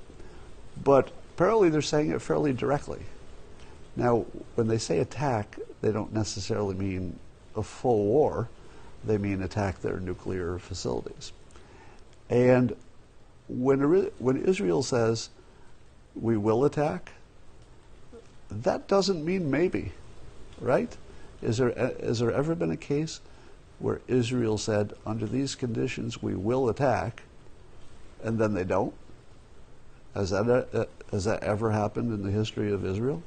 [0.84, 3.02] But apparently they're saying it fairly directly.
[3.96, 7.18] Now, when they say attack, they don't necessarily mean
[7.56, 8.50] a full war.
[9.04, 11.32] They mean attack their nuclear facilities.
[12.30, 12.76] And
[13.48, 13.80] when,
[14.20, 15.30] when Israel says,
[16.16, 17.12] we will attack,
[18.50, 19.92] that doesn't mean maybe,
[20.60, 20.96] right?
[21.42, 23.20] Is there, has there ever been a case
[23.80, 27.24] where Israel said, under these conditions, we will attack,
[28.24, 28.94] and then they don't?
[30.16, 33.22] Has that, uh, has that ever happened in the history of Israel?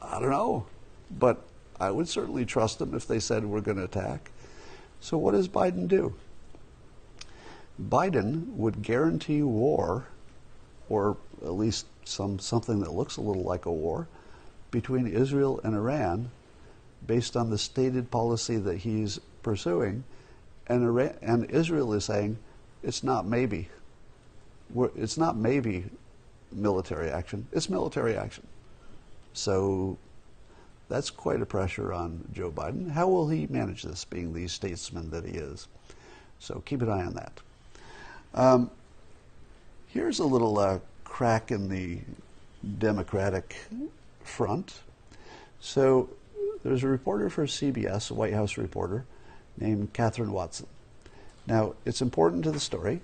[0.00, 0.66] I don't know.
[1.10, 1.42] But
[1.78, 4.30] I would certainly trust them if they said we're going to attack.
[5.00, 6.14] So what does Biden do?
[7.80, 10.06] Biden would guarantee war,
[10.88, 14.08] or at least some something that looks a little like a war,
[14.70, 16.30] between Israel and Iran
[17.06, 20.04] based on the stated policy that he's pursuing.
[20.66, 22.38] And, Iran, and Israel is saying
[22.82, 23.68] it's not maybe.
[24.72, 25.84] We're, it's not maybe
[26.50, 28.46] military action, it's military action.
[29.36, 29.98] So
[30.88, 32.90] that's quite a pressure on Joe Biden.
[32.90, 35.68] How will he manage this, being the statesman that he is?
[36.38, 37.40] So keep an eye on that.
[38.34, 38.70] Um,
[39.88, 41.98] here's a little uh, crack in the
[42.78, 43.56] Democratic
[44.24, 44.80] front.
[45.60, 46.08] So
[46.62, 49.04] there's a reporter for CBS, a White House reporter,
[49.58, 50.66] named Kathryn Watson.
[51.46, 53.00] Now, it's important to the story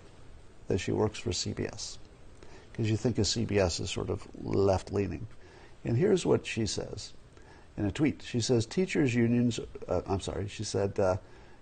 [0.69, 1.99] that she works for CBS,
[2.73, 5.27] because you think of CBS as sort of left leaning.
[5.85, 7.13] And here's what she says
[7.77, 8.23] in a tweet.
[8.23, 9.59] She says, Teachers' unions,
[9.89, 11.17] uh, I'm sorry, she said, uh,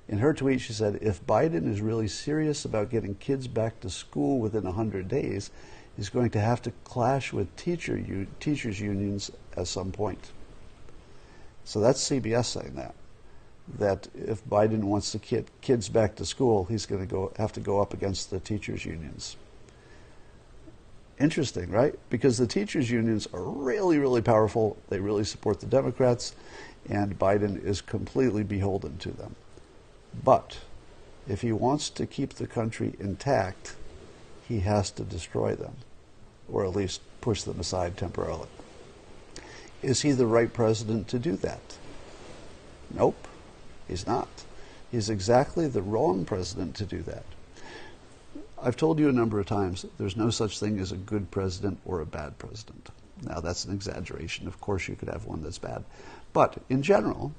[0.08, 3.90] in her tweet, she said, if Biden is really serious about getting kids back to
[3.90, 5.50] school within 100 days,
[5.96, 10.32] he's going to have to clash with teacher teachers' unions at some point.
[11.64, 12.94] So that's CBS saying that.
[13.78, 17.52] That if Biden wants to get kids back to school, he's going to go have
[17.52, 19.36] to go up against the teachers' unions.
[21.20, 21.94] Interesting, right?
[22.08, 24.78] Because the teachers' unions are really, really powerful.
[24.88, 26.34] They really support the Democrats,
[26.88, 29.36] and Biden is completely beholden to them.
[30.24, 30.60] But
[31.28, 33.76] If he wants to keep the country intact,
[34.48, 35.76] he has to destroy them,
[36.50, 38.48] or at least push them aside temporarily.
[39.80, 41.60] Is he the right president to do that?
[42.92, 43.28] Nope,
[43.86, 44.28] he's not.
[44.90, 47.24] He's exactly the wrong president to do that.
[48.62, 51.80] I've told you a number of times there's no such thing as a good president
[51.84, 52.90] or a bad president.
[53.22, 54.46] Now, that's an exaggeration.
[54.46, 55.84] Of course, you could have one that's bad.
[56.32, 57.32] But in general,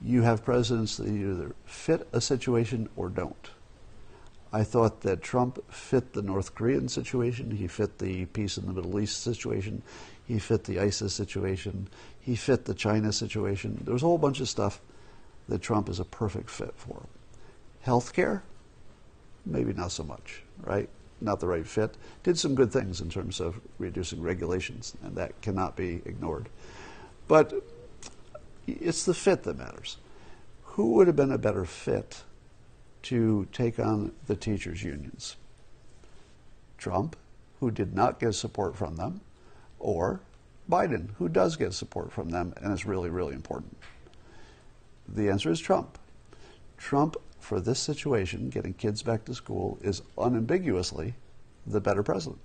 [0.00, 3.50] you have presidents that either fit a situation or don't.
[4.52, 8.72] I thought that Trump fit the North Korean situation, he fit the peace in the
[8.72, 9.82] Middle East situation,
[10.26, 11.88] he fit the ISIS situation,
[12.20, 13.78] he fit the China situation.
[13.84, 14.80] There's a whole bunch of stuff
[15.48, 17.06] that Trump is a perfect fit for.
[17.86, 18.42] Healthcare,
[19.44, 20.88] maybe not so much, right?
[21.20, 21.96] Not the right fit.
[22.22, 26.48] Did some good things in terms of reducing regulations, and that cannot be ignored.
[27.28, 27.52] But
[28.66, 29.98] it's the fit that matters.
[30.62, 32.22] Who would have been a better fit
[33.02, 35.36] to take on the teachers' unions?
[36.78, 37.16] Trump,
[37.60, 39.20] who did not get support from them,
[39.78, 40.20] or
[40.70, 43.76] Biden, who does get support from them and is really, really important?
[45.06, 45.98] The answer is Trump.
[46.78, 51.14] Trump for this situation, getting kids back to school, is unambiguously
[51.66, 52.40] the better president.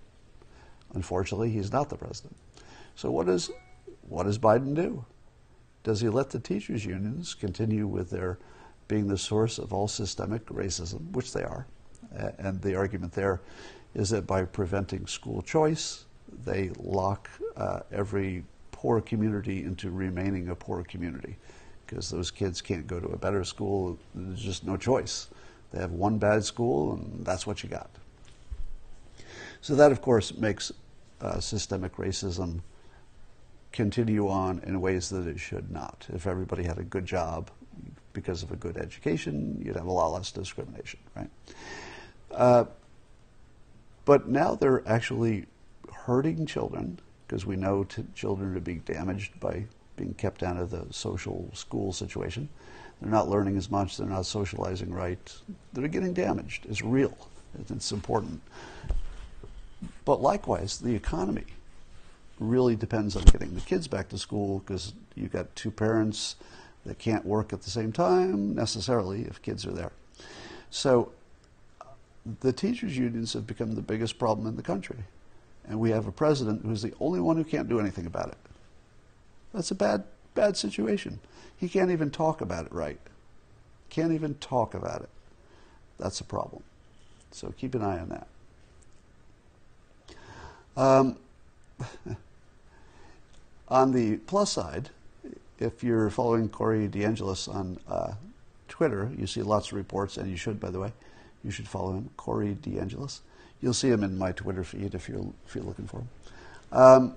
[0.94, 2.36] Unfortunately, he's not the president.
[2.96, 3.52] So what does
[4.08, 5.06] what does Biden do?
[5.84, 8.38] Does he let the teachers unions continue with their
[8.88, 11.68] being the source of all systemic racism, which they are?
[12.40, 13.42] And the argument there
[13.94, 16.06] is that by preventing school choice,
[16.46, 21.38] they lock uh, every poor community into remaining a poor community
[21.86, 23.98] because those kids can't go to a better school.
[24.14, 25.28] There's just no choice.
[25.72, 27.90] They have one bad school, and that's what you got.
[29.62, 30.72] So that, of course, makes
[31.22, 32.62] uh, systemic racism
[33.72, 36.08] continue on in ways that it should not.
[36.14, 37.50] If everybody had a good job
[38.14, 41.30] because of a good education, you'd have a lot less discrimination, right?
[42.32, 42.66] Uh,
[44.06, 45.46] but now they're actually
[45.92, 49.66] hurting children because we know children are being damaged by
[49.96, 52.50] being kept out of the social school situation.
[53.02, 53.98] They're not learning as much.
[53.98, 55.36] They're not socializing right.
[55.74, 56.66] They're getting damaged.
[56.70, 57.18] It's real.
[57.70, 58.42] It's important.
[60.06, 61.46] But likewise, the economy
[62.40, 66.36] really depends on getting the kids back to school because you've got two parents
[66.86, 69.92] that can't work at the same time necessarily if kids are there.
[70.70, 71.12] So
[72.42, 74.98] the teachers' unions have become the biggest problem in the country.
[75.68, 78.38] And we have a president who's the only one who can't do anything about it.
[79.56, 80.04] That's a bad,
[80.34, 81.20] bad situation.
[81.58, 83.00] He can't even talk about it right.
[83.90, 85.10] Can't even talk about it.
[85.98, 86.62] That's a problem.
[87.32, 88.28] So keep an eye on that.
[90.78, 91.18] Um,
[93.70, 94.90] on the plus side,
[95.58, 98.16] if you're following Corey DeAngelis on uh,
[98.68, 100.92] Twitter, you see lots of reports, and you should, by the way.
[101.46, 103.22] You should follow him, Corey DeAngelis.
[103.62, 106.10] You'll see him in my Twitter feed if you're, if you're looking for him.
[106.74, 107.16] Um,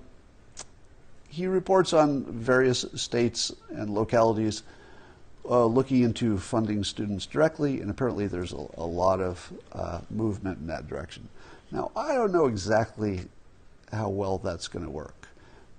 [1.29, 4.63] he reports on various states and localities
[5.49, 10.59] uh, looking into funding students directly, and apparently there's a, a lot of uh, movement
[10.59, 11.27] in that direction.
[11.71, 13.21] Now, I don't know exactly
[13.91, 15.27] how well that's going to work,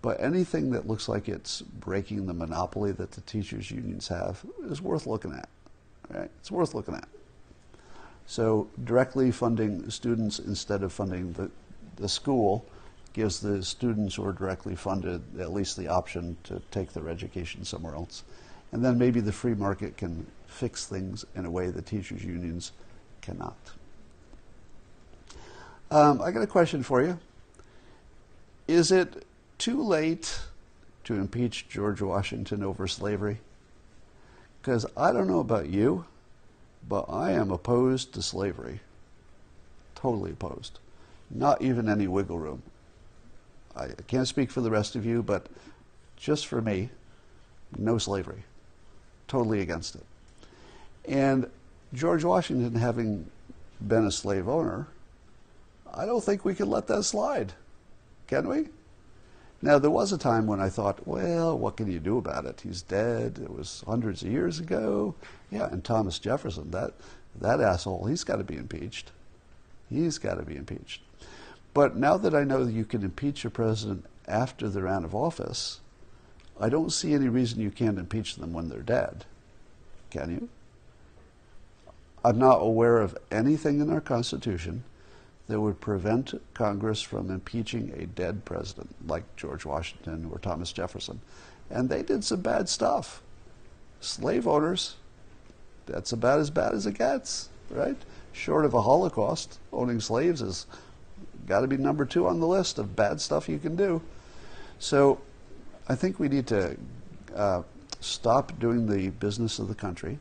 [0.02, 4.80] but anything that looks like it's breaking the monopoly that the teachers' unions have is
[4.80, 5.48] worth looking at.
[6.08, 6.30] Right?
[6.40, 7.08] It's worth looking at.
[8.26, 11.50] So, directly funding students instead of funding the,
[11.96, 12.64] the school
[13.12, 17.64] gives the students who are directly funded at least the option to take their education
[17.64, 18.22] somewhere else.
[18.72, 22.72] And then maybe the free market can fix things in a way the teachers' unions
[23.20, 23.56] cannot.
[25.90, 27.18] Um, I got a question for you.
[28.68, 29.24] Is it
[29.58, 30.40] too late
[31.04, 33.38] to impeach George Washington over slavery?
[34.62, 36.04] Because I don't know about you,
[36.88, 38.80] but I am opposed to slavery.
[39.96, 40.78] Totally opposed.
[41.28, 42.62] Not even any wiggle room.
[43.76, 45.46] I can't speak for the rest of you, but
[46.16, 46.90] just for me,
[47.78, 48.44] no slavery.
[49.28, 50.04] Totally against it.
[51.06, 51.48] And
[51.94, 53.26] George Washington, having
[53.86, 54.88] been a slave owner,
[55.92, 57.52] I don't think we can let that slide.
[58.26, 58.68] Can we?
[59.62, 62.62] Now, there was a time when I thought, well, what can you do about it?
[62.62, 63.38] He's dead.
[63.42, 65.14] It was hundreds of years ago.
[65.50, 66.94] Yeah, and Thomas Jefferson, that,
[67.40, 69.10] that asshole, he's got to be impeached.
[69.90, 71.02] He's got to be impeached.
[71.72, 75.14] But now that I know that you can impeach a president after they're out of
[75.14, 75.80] office,
[76.60, 79.24] I don't see any reason you can't impeach them when they're dead.
[80.10, 80.48] Can you?
[82.24, 84.84] I'm not aware of anything in our Constitution
[85.48, 91.20] that would prevent Congress from impeaching a dead president like George Washington or Thomas Jefferson.
[91.70, 93.22] And they did some bad stuff.
[94.00, 94.96] Slave owners,
[95.86, 97.96] that's about as bad as it gets, right?
[98.32, 100.66] Short of a Holocaust, owning slaves is
[101.46, 104.00] got to be number two on the list of bad stuff you can do.
[104.78, 105.20] So
[105.88, 106.76] I think we need to
[107.34, 107.62] uh,
[108.00, 110.18] stop doing the business of the country.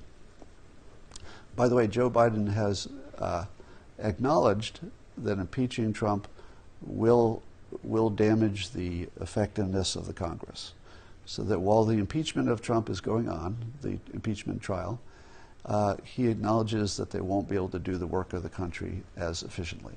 [1.55, 3.45] By the way, Joe Biden has uh,
[3.99, 4.79] acknowledged
[5.17, 6.27] that impeaching Trump
[6.81, 7.41] will
[7.83, 10.73] will damage the effectiveness of the Congress.
[11.25, 14.99] So that while the impeachment of Trump is going on, the impeachment trial,
[15.65, 19.03] uh, he acknowledges that they won't be able to do the work of the country
[19.15, 19.93] as efficiently.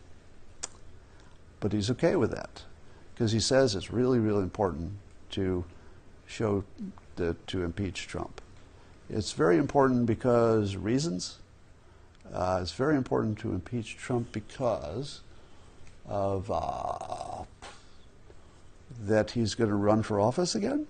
[1.63, 2.65] But he's okay with that
[3.15, 4.95] because he says it's really, really important
[5.31, 5.65] to
[6.27, 6.65] show
[7.15, 8.41] the, to impeach Trump.
[9.09, 11.39] It's very important because reasons.
[12.35, 15.21] Uh, it's very important to impeach Trump because
[16.09, 17.45] of uh,
[19.01, 20.89] that he's going to run for office again.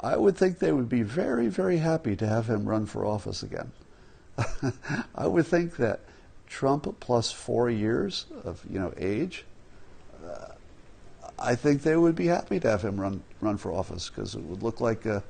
[0.00, 3.44] I would think they would be very, very happy to have him run for office
[3.44, 3.70] again.
[5.14, 6.00] I would think that
[6.52, 9.44] Trump plus four years of you know age
[11.42, 14.42] I think they would be happy to have him run run for office because it
[14.42, 15.20] would look like, uh,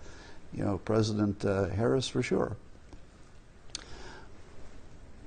[0.53, 2.57] you know, President uh, Harris for sure.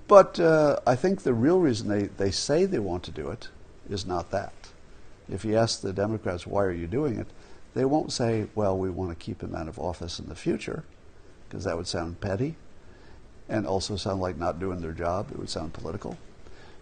[0.08, 3.50] But uh, I think the real reason they, they say they want to do it
[3.90, 4.54] is not that.
[5.28, 7.26] If you ask the Democrats, why are you doing it,
[7.74, 10.84] they won't say, well, we want to keep him out of office in the future,
[11.50, 12.56] because that would sound petty
[13.48, 15.32] and also sound like not doing their job.
[15.32, 16.18] It would sound political.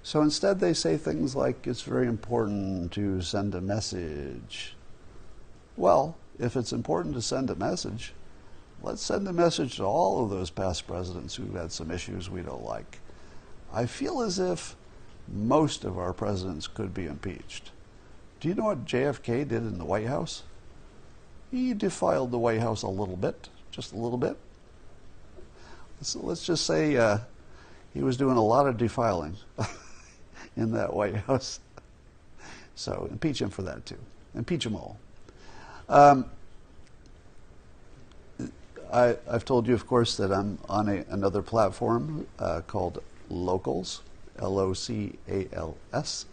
[0.02, 4.76] So instead, they say things like it's very important to send a message.
[5.78, 8.14] Well, if it's important to send a message,
[8.82, 12.42] let's send a message to all of those past presidents who've had some issues we
[12.42, 13.00] don't like.
[13.74, 14.76] I feel as if
[15.28, 17.72] most of our presidents could be impeached.
[18.40, 20.44] Do you know what JFK did in the White House?
[21.50, 24.38] He defiled the White House a little bit, just a little bit.
[26.04, 27.20] So let's just say uh,
[27.94, 29.36] he was doing a lot of defiling.
[30.56, 31.60] in that White House.
[32.76, 34.00] So impeach him for that too.
[34.36, 34.98] Impeach them all.
[35.90, 36.26] Um,
[38.92, 44.02] I, have told you, of course, that I'm on a, another platform uh, called Locals,
[44.40, 46.26] L O C A L S.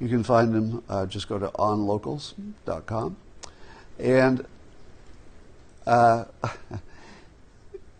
[0.00, 3.16] You can find them, uh, just go to onlocals.com.
[3.98, 4.46] And
[5.86, 6.24] uh,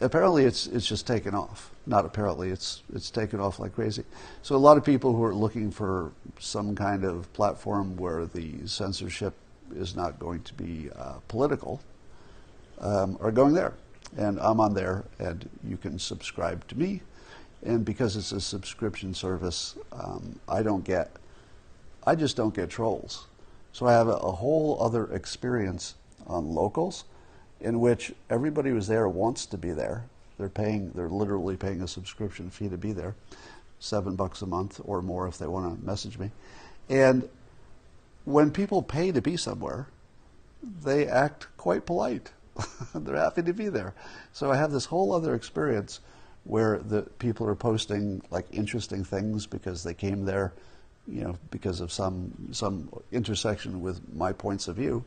[0.01, 4.05] apparently it's, it's just taken off not apparently, it's, it's taken off like crazy.
[4.43, 8.67] So a lot of people who are looking for some kind of platform where the
[8.67, 9.35] censorship
[9.75, 11.81] is not going to be uh, political
[12.81, 13.75] um, are going there.
[14.17, 17.03] And I'm on there, and you can subscribe to me.
[17.63, 21.11] And because it's a subscription service, um, I don't get,
[22.07, 23.27] I just don't get trolls.
[23.73, 25.95] So I have a, a whole other experience
[26.27, 27.05] on locals
[27.61, 30.05] in which everybody who's there wants to be there
[30.41, 33.15] they're paying, they're literally paying a subscription fee to be there,
[33.79, 36.31] seven bucks a month or more if they want to message me.
[36.89, 37.29] And
[38.25, 39.89] when people pay to be somewhere,
[40.83, 42.33] they act quite polite.
[42.95, 43.93] they're happy to be there.
[44.33, 46.01] So I have this whole other experience
[46.45, 50.55] where the people are posting like interesting things because they came there,
[51.07, 55.05] you know, because of some some intersection with my points of view.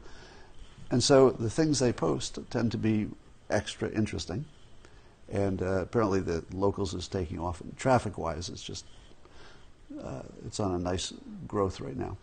[0.94, 3.10] And so the things they post tend to be
[3.50, 4.46] extra interesting
[5.32, 7.64] and uh, apparently the locals is taking off.
[7.78, 8.86] Traffic-wise, it's just
[10.04, 11.12] uh, it's on a nice
[11.48, 12.16] growth right now.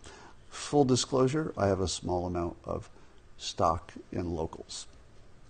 [0.51, 2.89] Full disclosure: I have a small amount of
[3.37, 4.87] stock in locals,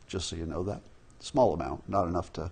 [0.08, 0.82] just so you know that.
[1.20, 2.52] Small amount, not enough to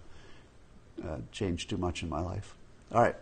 [1.04, 2.54] uh, change too much in my life.
[2.92, 3.16] All right.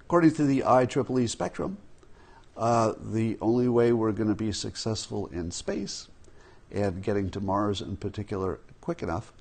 [0.00, 1.78] According to the IEEE spectrum,
[2.56, 6.08] uh, the only way we're going to be successful in space
[6.72, 9.32] and getting to Mars in particular quick enough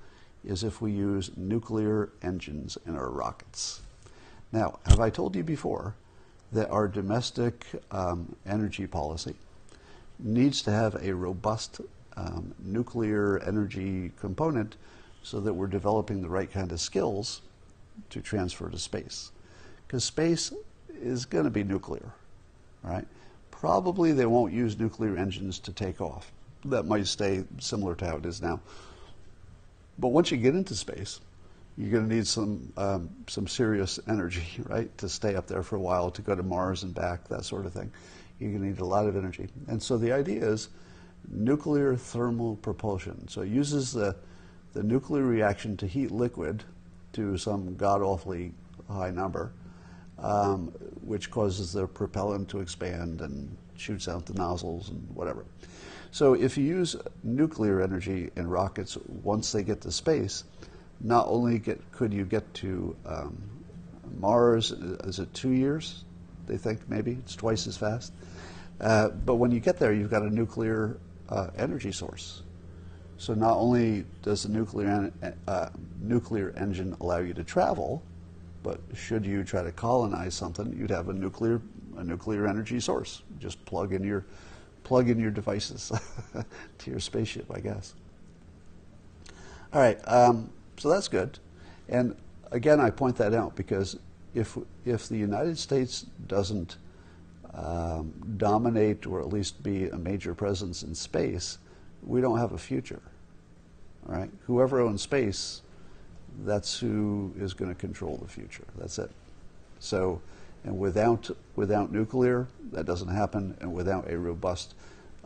[0.43, 3.82] is if we use nuclear engines in our rockets.
[4.51, 5.95] Now, have I told you before
[6.51, 9.36] that our domestic um, energy policy
[10.20, 11.82] needs to have a robust
[12.16, 14.76] um, nuclear energy component
[15.24, 17.41] so that we're developing the right kind of skills
[18.09, 19.32] to transfer to space?
[19.88, 20.53] Because space
[21.01, 22.13] is going to be nuclear,
[22.86, 23.05] right?
[23.51, 26.31] Probably they won't use nuclear engines to take off.
[26.65, 28.59] That might stay similar to how it is now.
[29.97, 31.19] But once you get into space,
[31.77, 35.75] you're going to need some um, some serious energy, right, to stay up there for
[35.75, 37.91] a while, to go to Mars and back, that sort of thing.
[38.39, 39.47] You're going to need a lot of energy.
[39.67, 40.69] And so the idea is
[41.29, 43.27] nuclear thermal propulsion.
[43.27, 44.15] So it uses the
[44.73, 46.63] the nuclear reaction to heat liquid
[47.13, 48.51] to some god awfully
[48.89, 49.53] high number,
[50.20, 50.68] um,
[51.01, 55.45] which causes the propellant to expand and shoots out the nozzles and whatever.
[56.11, 60.45] So if you use nuclear energy in rockets once they get to space,
[61.01, 63.38] not only get, could you get to um,
[64.20, 66.05] Mars, is it two years?
[66.47, 68.13] They think maybe it's twice as fast.
[68.80, 70.97] Uh, but when you get there, you've got a nuclear
[71.30, 72.43] uh, energy source.
[73.18, 75.70] So not only does the nuclear en- uh,
[76.01, 78.03] nuclear engine allow you to travel,
[78.66, 81.61] but should you try to colonize something, you'd have a nuclear
[81.97, 83.22] a nuclear energy source.
[83.38, 84.26] Just plug in your
[84.84, 85.91] plug in your devices
[86.80, 87.93] to your spaceship, I guess.
[89.72, 91.38] All right, um, so that's good.
[91.89, 92.16] And
[92.51, 93.99] again, I point that out because
[94.34, 96.78] if if the United States doesn't
[97.53, 101.59] um, dominate or at least be a major presence in space,
[102.01, 103.03] we don't have a future.
[104.09, 105.61] All right, whoever owns space,
[106.43, 108.65] that's who is going to control the future.
[108.77, 109.11] That's it.
[109.79, 110.21] So,
[110.63, 113.55] and without without nuclear, that doesn't happen.
[113.61, 114.73] And without a robust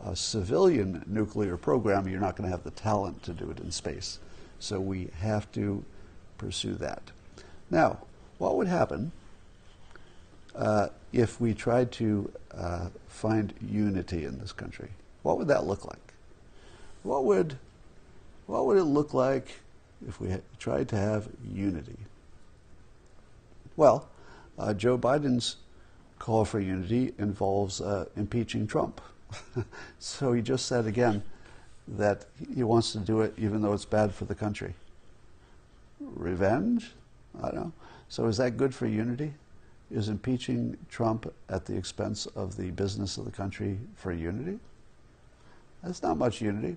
[0.04, 3.70] uh, civilian nuclear program, you're not going to have the talent to do it in
[3.70, 4.18] space.
[4.58, 5.84] So we have to
[6.38, 7.02] pursue that.
[7.70, 7.98] Now,
[8.38, 9.12] what would happen
[10.54, 14.88] uh, if we tried to uh, find unity in this country?
[15.22, 16.12] What would that look like?
[17.02, 17.56] What would
[18.46, 19.60] what would it look like
[20.06, 21.96] if we tried to have unity?
[23.76, 24.08] Well,
[24.58, 25.56] uh, Joe Biden's
[26.18, 29.00] call for unity involves uh, impeaching Trump.
[29.98, 31.22] so he just said again
[31.88, 34.74] that he wants to do it even though it's bad for the country.
[36.00, 36.92] Revenge?
[37.42, 37.72] I don't know.
[38.08, 39.32] So is that good for unity?
[39.90, 44.58] Is impeaching Trump at the expense of the business of the country for unity?
[45.82, 46.76] That's not much unity.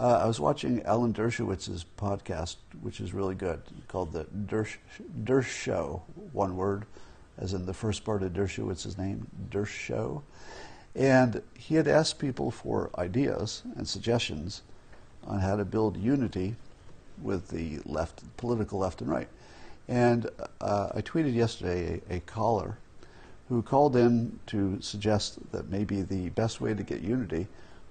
[0.00, 4.76] Uh, I was watching Alan Dershowitz's podcast, which is really good, called the Dersh,
[5.24, 6.86] Dershow, one word,
[7.36, 10.22] as in the first part of Dershowitz's name, Dershow.
[10.94, 14.62] And he had asked people for ideas and suggestions
[15.26, 16.54] on how to build unity
[17.20, 19.28] with the left, political left and right.
[19.88, 20.30] And
[20.60, 22.78] uh, I tweeted yesterday a, a, caller
[23.48, 27.48] who called in to suggest that maybe the best way to get unity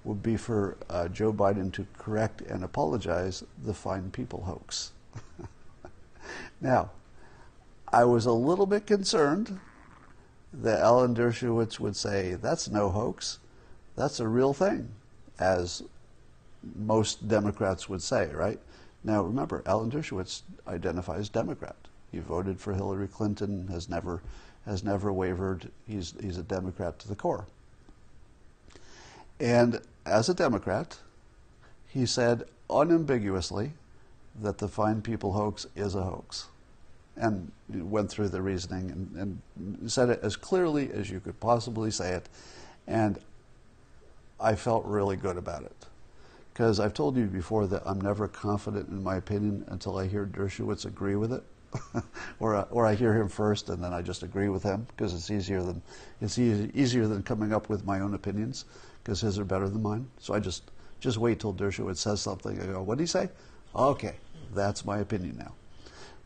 [0.08, 4.92] would be for uh, Joe Biden to correct and apologize the fine people hoax.
[6.62, 6.90] now,
[7.92, 9.60] I was a little bit concerned
[10.50, 13.38] that Alan Dershowitz would say, that's no hoax,
[13.96, 14.88] that's a real thing,
[15.38, 15.82] as
[16.74, 18.58] most Democrats would say, right?
[19.04, 21.76] Now remember, Alan Dershowitz identifies Democrat.
[22.10, 24.22] He voted for Hillary Clinton, has never,
[24.64, 25.70] has never wavered.
[25.86, 27.46] He's, he's a Democrat to the core.
[29.38, 30.98] And as a Democrat,
[31.86, 33.72] he said unambiguously
[34.40, 36.48] that the Fine People hoax is a hoax
[37.16, 41.90] and went through the reasoning and, and, said it as clearly as you could possibly
[41.90, 42.28] say it.
[42.86, 43.18] And
[44.38, 45.86] I felt really good about it.
[46.52, 50.26] Because I've told you before that I'm never confident in my opinion until I hear
[50.26, 51.42] Dershowitz agree with it.
[52.40, 55.30] or, or I hear him first and then I just agree with him because it's
[55.30, 55.82] easier than
[56.20, 58.64] it's easy, easier than coming up with my own opinions
[59.08, 60.06] because his are better than mine.
[60.18, 62.60] So I just just wait till Dershowitz says something.
[62.60, 63.30] I go, what did he say?
[63.74, 64.16] Okay,
[64.52, 65.54] that's my opinion now.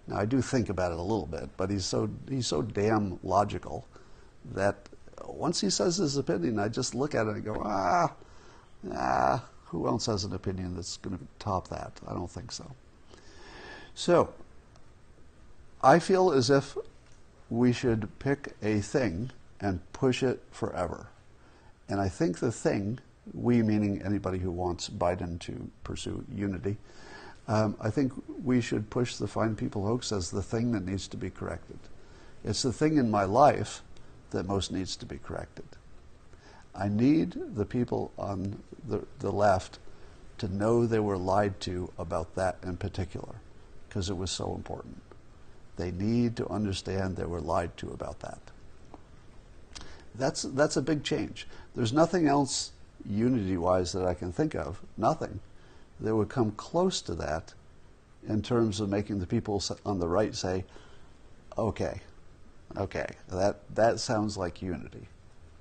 [0.08, 3.20] Now I do think about it a little bit, but he's so he's so damn
[3.22, 3.86] logical
[4.52, 4.88] that
[5.24, 8.12] once he says his opinion, I just look at it and go, ah,
[8.92, 11.92] ah, who else has an opinion that's going to top that?
[12.08, 12.68] I don't think so.
[13.94, 14.34] So
[15.84, 16.76] I feel as if
[17.48, 19.30] we should pick a thing
[19.60, 21.06] and push it forever.
[21.92, 22.98] And I think the thing,
[23.34, 26.78] we meaning anybody who wants Biden to pursue unity,
[27.48, 31.06] um, I think we should push the Fine People hoax as the thing that needs
[31.08, 31.78] to be corrected.
[32.44, 33.82] It's the thing in my life
[34.30, 35.66] that most needs to be corrected.
[36.74, 39.78] I need the people on the, the left
[40.38, 43.34] to know they were lied to about that in particular,
[43.86, 45.02] because it was so important.
[45.76, 48.40] They need to understand they were lied to about that.
[50.14, 51.46] That's, that's a big change.
[51.74, 52.72] There's nothing else
[53.08, 55.40] unity wise that I can think of, nothing,
[56.00, 57.54] that would come close to that
[58.28, 60.64] in terms of making the people on the right say,
[61.58, 62.00] okay,
[62.76, 65.08] okay, that, that sounds like unity,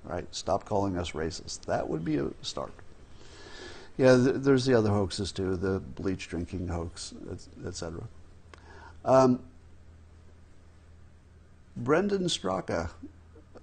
[0.04, 0.26] right?
[0.34, 1.62] Stop calling us racist.
[1.66, 2.72] That would be a start.
[3.96, 7.14] Yeah, th- there's the other hoaxes too, the bleach drinking hoax,
[7.66, 8.02] etc.
[9.04, 9.40] Um,
[11.76, 12.90] Brendan Straka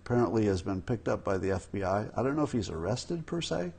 [0.10, 2.10] apparently has been picked up by the FBI.
[2.18, 3.72] I don't know if he's arrested per se,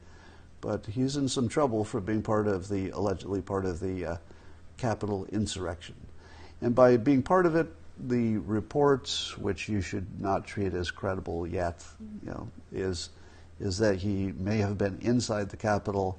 [0.60, 4.16] but he's in some trouble for being part of the allegedly part of the uh,
[4.76, 5.96] Capitol insurrection.
[6.60, 7.66] And by being part of it,
[7.98, 11.82] the reports, which you should not treat as credible yet,
[12.24, 13.10] you know, is
[13.58, 16.16] is that he may have been inside the Capitol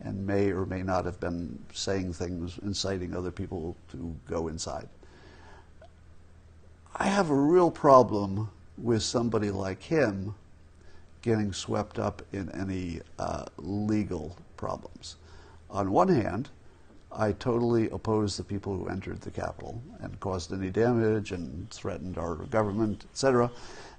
[0.00, 4.88] and may or may not have been saying things inciting other people to go inside.
[6.94, 10.34] I have a real problem with somebody like him
[11.22, 15.16] getting swept up in any uh, legal problems.
[15.70, 16.50] On one hand,
[17.10, 22.18] I totally oppose the people who entered the Capitol and caused any damage and threatened
[22.18, 23.50] our government, etc.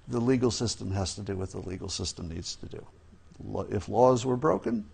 [0.10, 2.86] The legal system has to do what the legal system needs to do.
[3.70, 4.86] If laws were broken,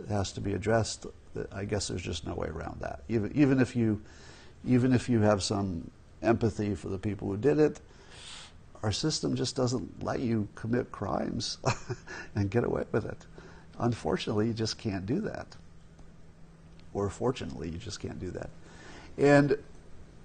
[0.00, 1.06] it has to be addressed.
[1.52, 3.02] I guess there's just no way around that.
[3.08, 4.02] Even, even if you,
[4.66, 5.90] even if you have some
[6.22, 7.80] empathy for the people who did it,
[8.82, 11.58] our system just doesn't let you commit crimes
[12.34, 13.26] and get away with it.
[13.78, 15.46] Unfortunately, you just can't do that.
[16.94, 18.50] Or fortunately, you just can't do that.
[19.16, 19.56] And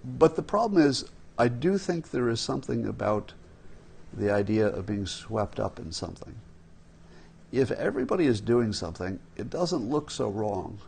[0.03, 1.05] but the problem is,
[1.38, 3.34] I do think there is something about
[4.14, 6.36] the idea of being swept up in something.
[7.51, 10.80] If everybody is doing something, it doesn't look so wrong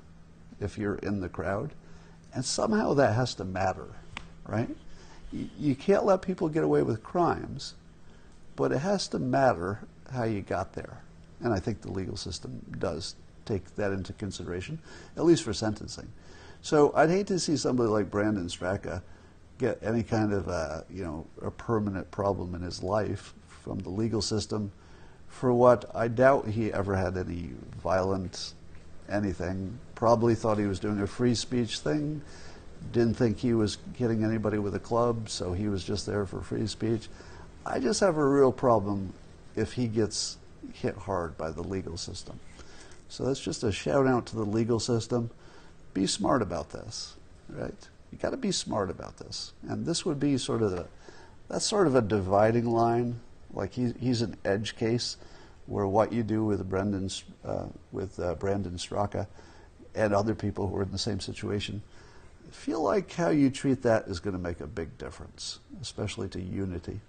[0.59, 1.71] if you're in the crowd.
[2.33, 3.87] And somehow that has to matter,
[4.45, 4.75] right?
[5.31, 7.75] You can't let people get away with crimes,
[8.55, 9.79] but it has to matter
[10.11, 11.01] how you got there.
[11.41, 13.15] And I think the legal system does
[13.45, 14.79] take that into consideration,
[15.15, 16.07] at least for sentencing.
[16.61, 19.01] So I'd hate to see somebody like Brandon Straka
[19.57, 23.89] get any kind of a, you know a permanent problem in his life from the
[23.89, 24.71] legal system
[25.27, 27.51] for what I doubt he ever had any
[27.81, 28.53] violent
[29.09, 29.77] anything.
[29.95, 32.21] Probably thought he was doing a free speech thing.
[32.91, 36.41] Didn't think he was hitting anybody with a club, so he was just there for
[36.41, 37.07] free speech.
[37.65, 39.13] I just have a real problem
[39.55, 40.37] if he gets
[40.73, 42.39] hit hard by the legal system.
[43.09, 45.31] So that's just a shout out to the legal system.
[45.93, 47.15] Be smart about this,
[47.49, 47.89] right?
[48.11, 49.53] You got to be smart about this.
[49.67, 50.87] And this would be sort of the,
[51.47, 53.19] that's sort of a dividing line.
[53.53, 55.17] Like he, he's an edge case
[55.65, 57.09] where what you do with Brendan,
[57.43, 59.27] uh, with uh, Brandon Straka
[59.95, 61.81] and other people who are in the same situation,
[62.51, 66.41] feel like how you treat that is going to make a big difference, especially to
[66.41, 66.99] unity.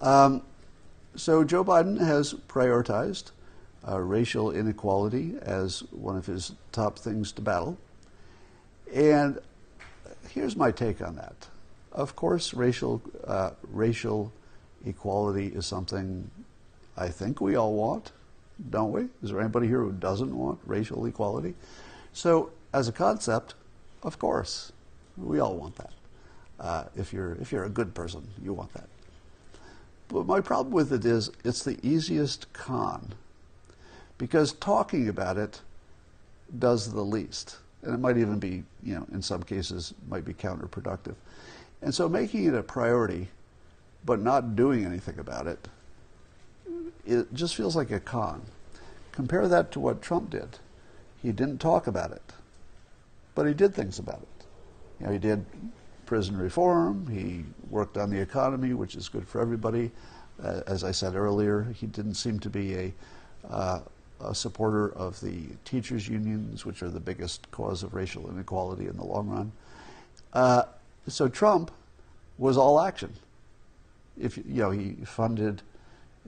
[0.00, 0.42] Um,
[1.16, 3.30] so Joe Biden has prioritized
[3.86, 7.78] uh, racial inequality as one of his top things to battle.
[8.92, 9.38] And
[10.28, 11.48] here's my take on that.
[11.92, 14.32] Of course, racial, uh, racial
[14.84, 16.30] equality is something
[16.96, 18.12] I think we all want,
[18.70, 19.02] don't we?
[19.22, 21.54] Is there anybody here who doesn't want racial equality?
[22.12, 23.54] So, as a concept,
[24.02, 24.72] of course,
[25.16, 25.92] we all want that.
[26.58, 28.88] Uh, if you're if you're a good person, you want that.
[30.08, 33.14] But my problem with it is it's the easiest con
[34.18, 35.60] because talking about it
[36.58, 37.58] does the least.
[37.82, 41.14] And it might even be, you know, in some cases, might be counterproductive.
[41.82, 43.28] And so making it a priority,
[44.04, 45.68] but not doing anything about it,
[47.06, 48.42] it just feels like a con.
[49.12, 50.58] Compare that to what Trump did.
[51.22, 52.32] He didn't talk about it,
[53.34, 54.46] but he did things about it.
[55.00, 55.44] You know, he did
[56.06, 57.06] prison reform.
[57.06, 59.90] He worked on the economy, which is good for everybody.
[60.42, 62.94] Uh, as I said earlier, he didn't seem to be a
[63.48, 63.80] uh,
[64.20, 68.96] a supporter of the teachers' unions, which are the biggest cause of racial inequality in
[68.96, 69.52] the long run.
[70.32, 70.62] Uh,
[71.08, 71.70] so Trump
[72.38, 73.12] was all action.
[74.18, 75.62] If you know, he funded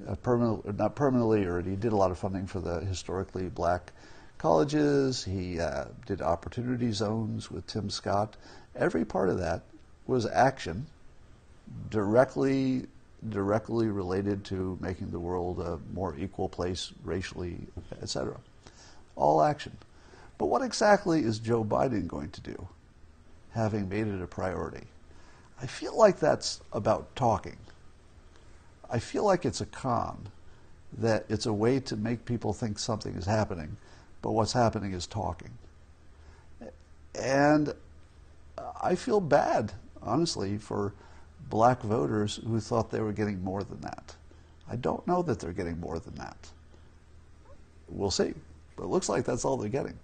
[0.06, 3.92] uh, permanent, not permanently, or he did a lot of funding for the historically black
[4.38, 5.24] colleges.
[5.24, 8.36] He uh, did opportunity zones with Tim Scott.
[8.74, 9.62] Every part of that
[10.06, 10.86] was action
[11.90, 12.86] directly
[13.30, 17.58] directly related to making the world a more equal place racially,
[18.00, 18.36] etc.
[19.16, 19.76] All action.
[20.38, 22.68] But what exactly is Joe Biden going to do,
[23.52, 24.86] having made it a priority?
[25.60, 27.56] I feel like that's about talking.
[28.90, 30.28] I feel like it's a con,
[30.98, 33.76] that it's a way to make people think something is happening,
[34.22, 35.50] but what's happening is talking.
[37.14, 37.72] And
[38.82, 40.92] I feel bad, honestly, for
[41.48, 44.14] black voters who thought they were getting more than that.
[44.68, 46.36] I don't know that they're getting more than that.
[47.88, 48.34] We'll see.
[48.76, 49.98] But it looks like that's all they're getting.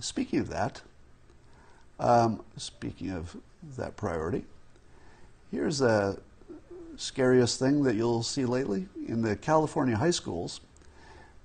[0.00, 0.82] Speaking of that,
[2.00, 3.36] um, speaking of
[3.76, 4.44] that priority,
[5.50, 6.18] here's the
[6.96, 8.88] scariest thing that you'll see lately.
[9.06, 10.60] In the California high schools,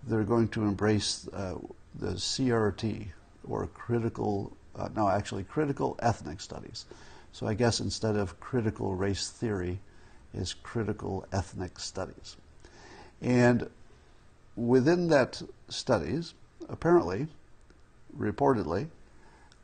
[0.04, 1.56] they're going to embrace uh,
[1.96, 3.08] the CRT,
[3.48, 6.86] or critical, uh, no, actually, critical ethnic studies.
[7.32, 9.80] So I guess instead of critical race theory,
[10.34, 12.36] is critical ethnic studies.
[13.22, 13.70] And
[14.56, 16.34] within that studies,
[16.70, 17.28] apparently,
[18.18, 18.88] reportedly,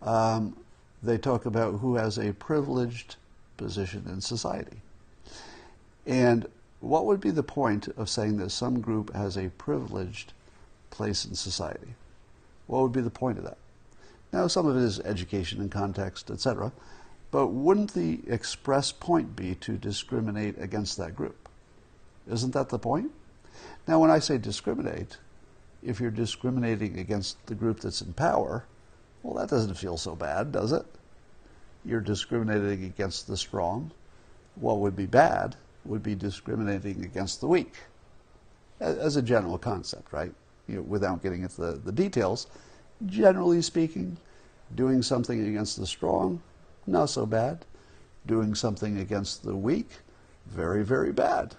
[0.01, 0.57] um,
[1.01, 3.15] they talk about who has a privileged
[3.57, 4.81] position in society.
[6.05, 6.47] And
[6.83, 10.33] what would be the point of saying that some group has a privileged
[10.89, 11.95] place in society.
[12.67, 13.57] What would be the point of that?
[14.33, 16.73] Now, some of it is education and context, etc.
[17.31, 21.47] But wouldn't the express point be to discriminate against that group?
[22.29, 23.11] Isn't that the point?
[23.87, 25.17] Now, when I say discriminate,
[25.81, 28.65] if you're discriminating against the group that's in power,
[29.21, 30.85] well, that doesn't feel so bad, does it?
[31.85, 33.91] You're discriminating against the strong.
[34.55, 35.55] What would be bad
[35.85, 37.73] would be discriminating against the weak,
[38.79, 40.33] as a general concept, right?
[40.67, 42.47] You know, without getting into the, the details,
[43.05, 44.17] generally speaking,
[44.75, 46.41] doing something against the strong,
[46.87, 47.65] not so bad.
[48.25, 49.89] Doing something against the weak,
[50.45, 51.55] very, very bad,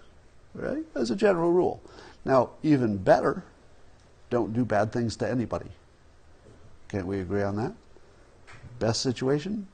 [0.54, 0.82] right?
[0.94, 1.82] As a general rule.
[2.24, 3.44] Now, even better,
[4.30, 5.68] don't do bad things to anybody.
[6.88, 7.74] Can't we agree on that?
[8.78, 9.66] Best situation,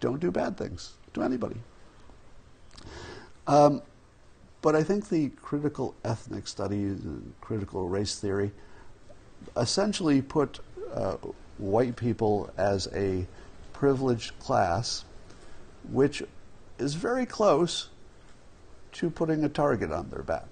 [0.00, 1.56] don't do bad things to anybody.
[3.46, 3.80] Um,
[4.64, 6.98] but I think the critical ethnic studies,
[7.42, 8.50] critical race theory,
[9.58, 10.58] essentially put
[10.94, 11.16] uh,
[11.58, 13.26] white people as a
[13.74, 15.04] privileged class,
[15.92, 16.22] which
[16.78, 17.90] is very close
[18.92, 20.48] to putting a target on their back.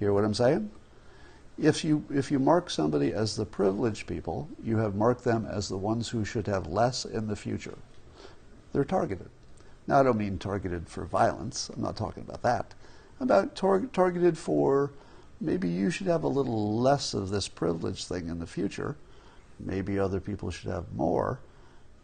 [0.00, 0.68] Hear what I'm saying?
[1.58, 5.68] If you, if you mark somebody as the privileged people, you have marked them as
[5.68, 7.78] the ones who should have less in the future.
[8.72, 9.30] They're targeted.
[9.90, 11.68] Now, I don't mean targeted for violence.
[11.68, 12.74] I'm not talking about that.
[13.18, 14.92] About tar- targeted for
[15.40, 18.96] maybe you should have a little less of this privilege thing in the future.
[19.58, 21.40] Maybe other people should have more.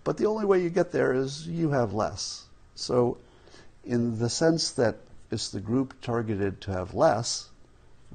[0.03, 2.47] But the only way you get there is you have less.
[2.75, 3.19] So,
[3.85, 4.97] in the sense that
[5.31, 7.51] it's the group targeted to have less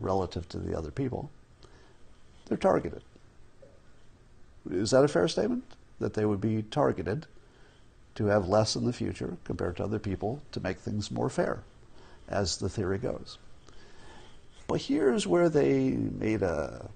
[0.02, 1.32] relative to the other people,
[2.48, 3.04] they're targeted.
[4.70, 5.64] Is that a fair statement?
[6.00, 7.26] That they would be targeted
[8.16, 11.64] to have less in the future compared to other people to make things more fair,
[12.28, 13.38] as the theory goes.
[14.68, 16.90] But here's where they made a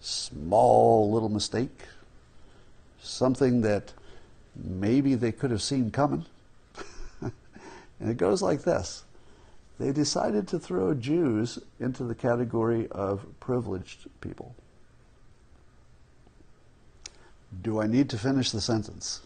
[0.00, 1.86] small little mistake,
[3.00, 3.92] something that
[4.54, 6.26] maybe they could have seen coming.
[7.20, 9.04] and it goes like this
[9.78, 14.54] they decided to throw Jews into the category of privileged people.
[17.62, 19.22] Do I need to finish the sentence?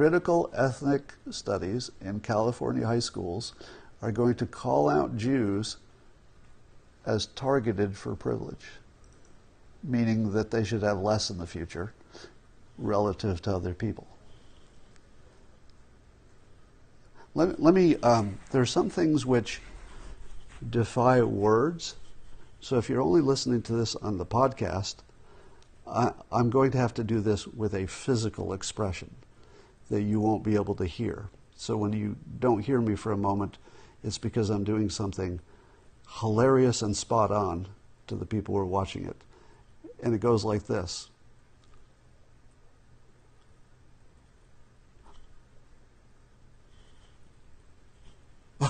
[0.00, 3.52] Critical ethnic studies in California high schools
[4.00, 5.76] are going to call out Jews
[7.04, 8.64] as targeted for privilege,
[9.84, 11.92] meaning that they should have less in the future
[12.78, 14.06] relative to other people.
[17.34, 19.60] Let, let me, um, there are some things which
[20.70, 21.96] defy words.
[22.62, 24.94] So if you're only listening to this on the podcast,
[25.86, 29.10] I, I'm going to have to do this with a physical expression
[29.90, 31.28] that you won't be able to hear.
[31.56, 33.58] So when you don't hear me for a moment,
[34.02, 35.40] it's because I'm doing something
[36.20, 37.68] hilarious and spot on
[38.06, 39.16] to the people who are watching it.
[40.02, 41.10] And it goes like this.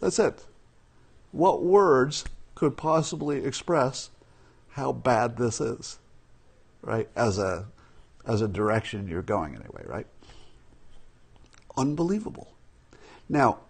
[0.00, 0.44] That's it.
[1.32, 4.10] What words could possibly express
[4.70, 5.98] how bad this is,
[6.82, 7.08] right?
[7.16, 7.66] As a
[8.26, 10.06] as a direction you're going anyway, right?
[11.76, 12.52] Unbelievable.
[13.28, 13.60] Now,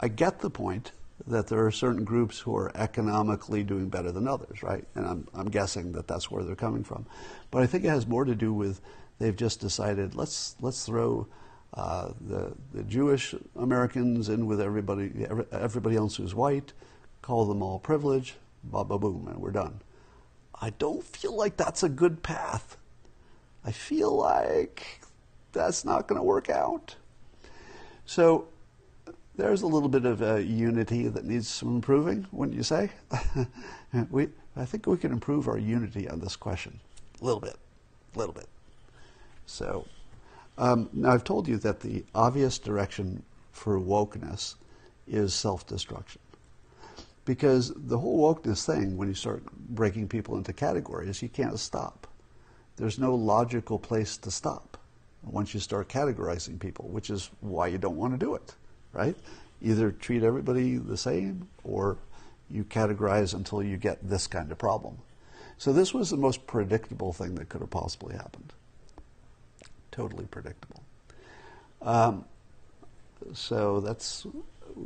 [0.00, 0.92] I get the point
[1.26, 4.84] that there are certain groups who are economically doing better than others, right?
[4.94, 7.06] And I'm, I'm guessing that that's where they're coming from.
[7.50, 8.80] But I think it has more to do with
[9.18, 11.26] they've just decided let's let's throw
[11.74, 16.72] uh, the the Jewish Americans in with everybody everybody else who's white,
[17.22, 19.80] call them all privileged, ba ba boom, and we're done.
[20.60, 22.76] I don't feel like that's a good path.
[23.64, 25.00] I feel like
[25.52, 26.96] that's not going to work out.
[28.06, 28.48] So
[29.36, 32.90] there's a little bit of unity that needs some improving, wouldn't you say?
[34.10, 36.80] we, I think we can improve our unity on this question
[37.20, 37.56] a little bit,
[38.14, 38.48] a little bit.
[39.46, 39.86] So
[40.58, 43.22] um, now I've told you that the obvious direction
[43.52, 44.56] for wokeness
[45.06, 46.20] is self-destruction.
[47.24, 52.08] Because the whole wokeness thing, when you start breaking people into categories, you can't stop.
[52.76, 54.76] There's no logical place to stop
[55.22, 58.54] once you start categorizing people, which is why you don't want to do it,
[58.92, 59.14] right?
[59.60, 61.96] Either treat everybody the same or
[62.50, 64.98] you categorize until you get this kind of problem.
[65.58, 68.52] So this was the most predictable thing that could have possibly happened.
[69.92, 70.82] Totally predictable.
[71.80, 72.24] Um,
[73.32, 74.26] so that's,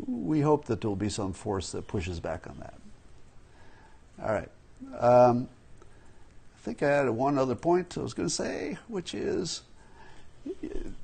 [0.07, 2.75] we hope that there will be some force that pushes back on that.
[4.23, 4.51] All right.
[4.99, 5.49] Um,
[6.55, 9.63] I think I had one other point I was going to say, which is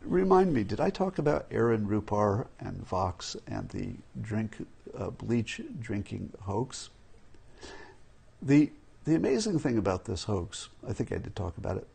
[0.04, 4.66] remind me, did I talk about Aaron Rupar and Vox and the drink
[4.96, 6.90] uh, bleach drinking hoax?
[8.40, 8.70] The
[9.04, 11.88] the amazing thing about this hoax, I think I did talk about it,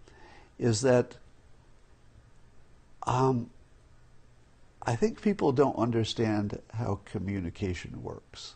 [0.60, 1.16] is that
[3.04, 3.50] um,
[4.88, 8.56] I think people don't understand how communication works,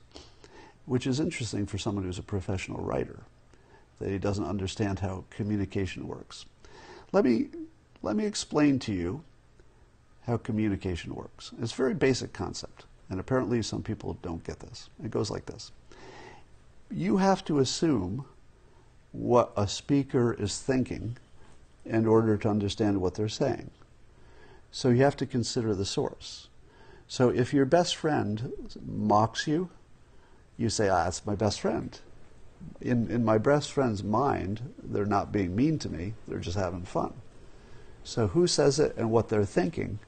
[0.86, 3.24] which is interesting for someone who's a professional writer,
[4.00, 6.46] that he doesn't understand how communication works.
[7.12, 7.50] Let me,
[8.02, 9.26] let me explain to you
[10.26, 11.52] how communication works.
[11.62, 14.90] It's a very basic concept, and apparently some people don't get this.
[15.04, 15.74] It goes like this.
[16.90, 18.24] You have to assume
[19.12, 21.18] what a speaker is thinking
[21.84, 23.70] in order to understand what they're saying.
[24.72, 26.48] So you have to consider the source.
[27.08, 28.54] So if your best friend
[28.86, 29.70] mocks you,
[30.58, 32.00] you say, ah, that's my best friend.
[32.80, 36.84] In, in my best friend's mind, they're not being mean to me, they're just having
[36.84, 37.14] fun.
[38.04, 40.00] So who says it and what they're thinking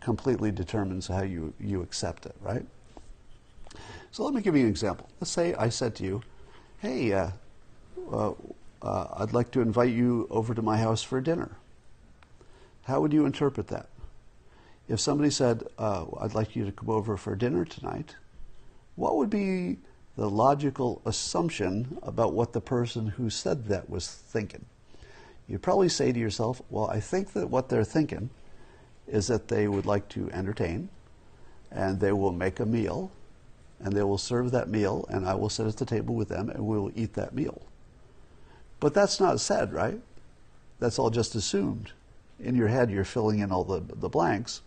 [0.00, 2.66] completely determines how you, you accept it, right?
[4.10, 5.08] So let me give you an example.
[5.20, 6.22] Let's say I said to you,
[6.78, 7.30] hey, uh,
[8.10, 8.32] uh,
[8.82, 11.56] uh, I'd like to invite you over to my house for dinner.
[12.88, 13.90] How would you interpret that?
[14.88, 18.16] If somebody said, uh, I'd like you to come over for dinner tonight,
[18.96, 19.76] what would be
[20.16, 24.64] the logical assumption about what the person who said that was thinking?
[25.46, 28.30] You'd probably say to yourself, Well, I think that what they're thinking
[29.06, 30.88] is that they would like to entertain
[31.70, 33.10] and they will make a meal
[33.80, 36.48] and they will serve that meal and I will sit at the table with them
[36.48, 37.60] and we will eat that meal.
[38.80, 40.00] But that's not said, right?
[40.78, 41.92] That's all just assumed
[42.40, 44.62] in your head you're filling in all the, the blanks.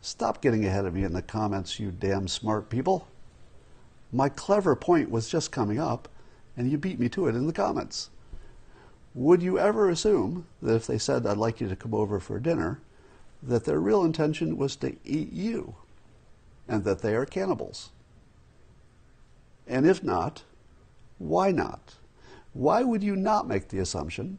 [0.00, 3.06] Stop getting ahead of me in the comments, you damn smart people.
[4.12, 6.08] My clever point was just coming up,
[6.56, 8.10] and you beat me to it in the comments.
[9.14, 12.40] Would you ever assume that if they said, I'd like you to come over for
[12.40, 12.80] dinner,
[13.42, 15.74] that their real intention was to eat you,
[16.66, 17.90] and that they are cannibals?
[19.66, 20.42] And if not,
[21.18, 21.94] why not?
[22.52, 24.38] Why would you not make the assumption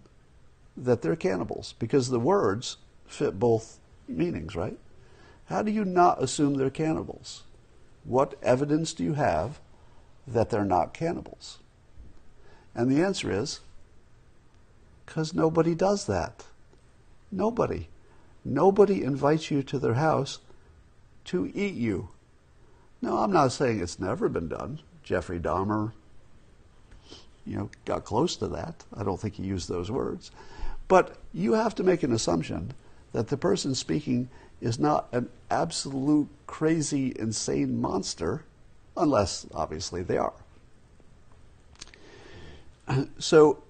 [0.81, 4.77] that they're cannibals because the words fit both meanings, right?
[5.45, 7.43] How do you not assume they're cannibals?
[8.03, 9.59] What evidence do you have
[10.27, 11.59] that they're not cannibals?
[12.73, 13.59] And the answer is
[15.05, 16.45] because nobody does that.
[17.31, 17.89] Nobody.
[18.43, 20.39] Nobody invites you to their house
[21.25, 22.09] to eat you.
[23.01, 24.79] No, I'm not saying it's never been done.
[25.03, 25.91] Jeffrey Dahmer,
[27.45, 28.83] you know, got close to that.
[28.95, 30.31] I don't think he used those words.
[30.91, 32.73] But you have to make an assumption
[33.13, 34.27] that the person speaking
[34.59, 38.43] is not an absolute crazy, insane monster,
[38.97, 40.33] unless obviously they are.
[43.19, 43.63] So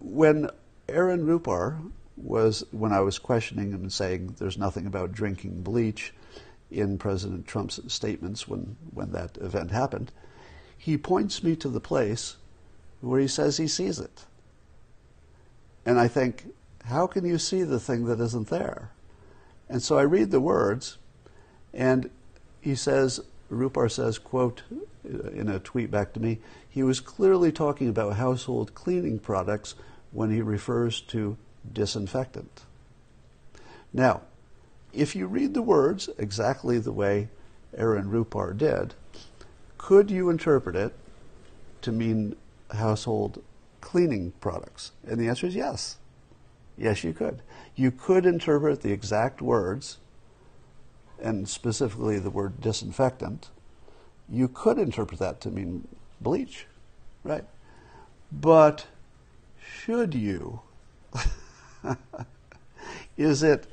[0.00, 0.50] when
[0.88, 1.78] Aaron Rupar
[2.16, 6.12] was, when I was questioning him and saying there's nothing about drinking bleach
[6.72, 10.10] in President Trump's statements when, when that event happened,
[10.76, 12.34] he points me to the place
[13.00, 14.24] where he says he sees it.
[15.84, 16.52] And I think,
[16.84, 18.90] how can you see the thing that isn't there?
[19.68, 20.98] And so I read the words,
[21.72, 22.10] and
[22.60, 23.20] he says,
[23.50, 28.16] Rupar says, quote, uh, in a tweet back to me, he was clearly talking about
[28.16, 29.74] household cleaning products
[30.10, 31.36] when he refers to
[31.72, 32.62] disinfectant.
[33.92, 34.22] Now,
[34.92, 37.28] if you read the words exactly the way
[37.76, 38.94] Aaron Rupar did,
[39.78, 40.94] could you interpret it
[41.82, 42.36] to mean
[42.70, 43.42] household
[43.82, 44.92] cleaning products?
[45.06, 45.98] And the answer is yes.
[46.78, 47.42] Yes, you could.
[47.76, 49.98] You could interpret the exact words,
[51.20, 53.50] and specifically the word disinfectant.
[54.28, 55.86] You could interpret that to mean
[56.20, 56.66] bleach,
[57.22, 57.44] right?
[58.32, 58.86] But
[59.62, 60.60] should you?
[63.16, 63.66] is it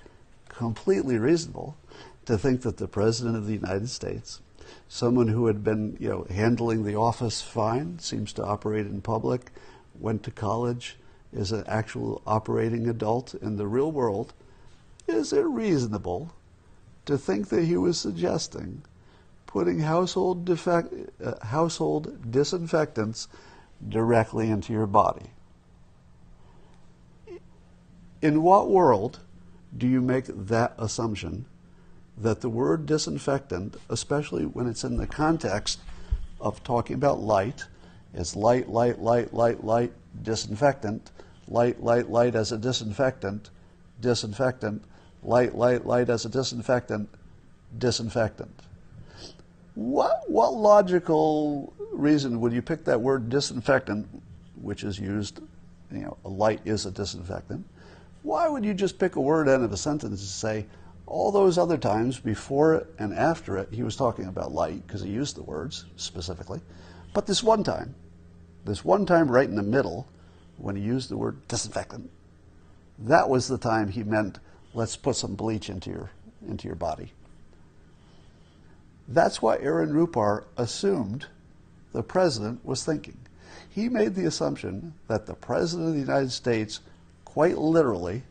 [0.50, 1.78] completely reasonable
[2.26, 4.42] to think that the President of the United States,
[4.88, 9.52] someone who had been you know, handling the office fine, seems to operate in public,
[10.00, 10.98] went to college,
[11.32, 14.34] is an actual operating adult in the real world,
[15.08, 16.34] is it reasonable
[17.06, 18.84] to think that he was suggesting
[19.46, 20.94] putting household, defect,
[21.24, 23.28] uh, household disinfectants
[23.88, 25.32] directly into your body?
[28.22, 29.20] In what world
[29.76, 31.46] do you make that assumption
[32.18, 35.80] that the word disinfectant, especially when it's in the context
[36.40, 37.66] of talking about light,
[38.14, 39.92] is light, light, light, light, light,
[40.24, 41.12] disinfectant,
[41.48, 43.50] light, light, light as a disinfectant,
[44.02, 44.84] disinfectant,
[45.24, 47.10] light, light, light as a disinfectant,
[47.78, 48.62] disinfectant.
[49.76, 54.08] What, what logical reason would you pick that word disinfectant,
[54.62, 55.42] which is used,
[55.92, 57.66] you know, a light is a disinfectant,
[58.24, 60.66] Why would you just pick a word out of a sentence and say,
[61.06, 65.02] all those other times before it and after it, he was talking about light because
[65.02, 66.62] he used the words specifically.
[67.14, 67.96] But this one time,
[68.66, 70.08] this one time right in the middle,
[70.58, 72.10] when he used the word disinfectant,
[73.00, 74.40] that was the time he meant
[74.74, 76.12] let's put some bleach into your
[76.48, 77.14] into your body.
[79.08, 81.26] That's what Aaron Rupar assumed
[81.94, 83.18] the president was thinking.
[83.70, 86.82] He made the assumption that the president of the United States
[87.26, 88.24] quite literally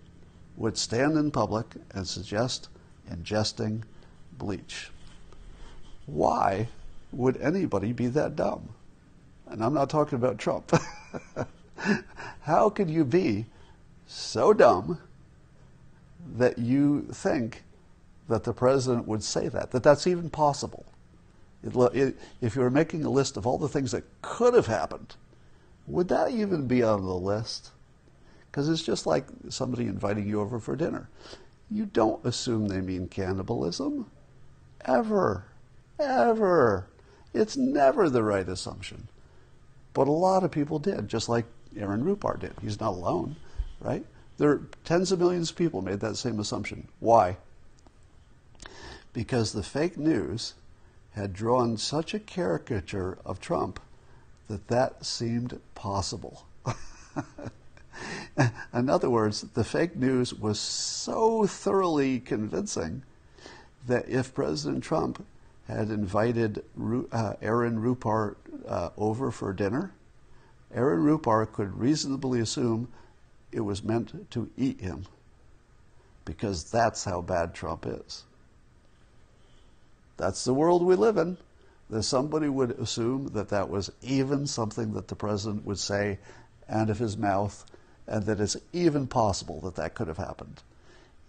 [0.57, 2.69] would stand in public and suggest
[3.11, 3.83] ingesting
[4.33, 4.91] bleach.
[6.07, 6.69] Why
[7.13, 8.69] would anybody be that dumb?
[9.47, 10.73] And I'm not talking about Trump.
[12.43, 13.47] How could you be
[14.07, 14.99] so dumb
[16.37, 17.63] that you think
[18.29, 20.85] that the president would say that, that that's even possible?
[21.63, 25.17] if you were making a list of all the things that could have happened,
[25.87, 27.71] would that even be on the list?
[28.51, 31.09] Because it's just like somebody inviting you over for dinner.
[31.71, 34.07] You don't assume they mean cannibalism.
[34.85, 35.45] Ever.
[35.99, 36.87] Ever.
[37.35, 39.09] It's never the right assumption.
[39.93, 42.55] But a lot of people did, just like Aaron Rupar did.
[42.63, 43.37] He's not alone,
[43.81, 44.05] right?
[44.39, 46.89] There are tens of millions of people made that same assumption.
[47.01, 47.37] Why?
[49.13, 50.55] Because the fake news
[51.13, 53.81] had drawn such a caricature of Trump
[54.49, 56.47] that that seemed possible.
[58.73, 63.03] In other words, the fake news was so thoroughly convincing
[63.87, 65.27] that if President Trump
[65.69, 66.65] had invited
[67.13, 69.93] uh, Aaron Rupar uh, over for dinner,
[70.75, 72.89] Aaron Rupar could reasonably assume
[73.53, 75.05] it was meant to eat him
[76.25, 78.25] because that's how bad Trump is.
[80.17, 81.39] That's the world we live in.
[81.91, 86.19] That somebody would assume that that was even something that the president would say
[86.69, 87.65] out of his mouth
[88.07, 90.63] and that it's even possible that that could have happened.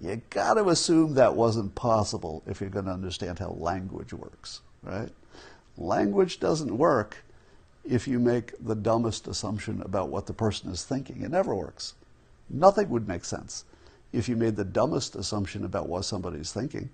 [0.01, 4.61] You got to assume that wasn't possible if you're going to understand how language works,
[4.81, 5.09] right?
[5.77, 7.17] Language doesn't work
[7.83, 11.21] if you make the dumbest assumption about what the person is thinking.
[11.21, 11.95] It never works.
[12.49, 13.65] Nothing would make sense
[14.13, 16.89] if you made the dumbest assumption about what somebody's thinking.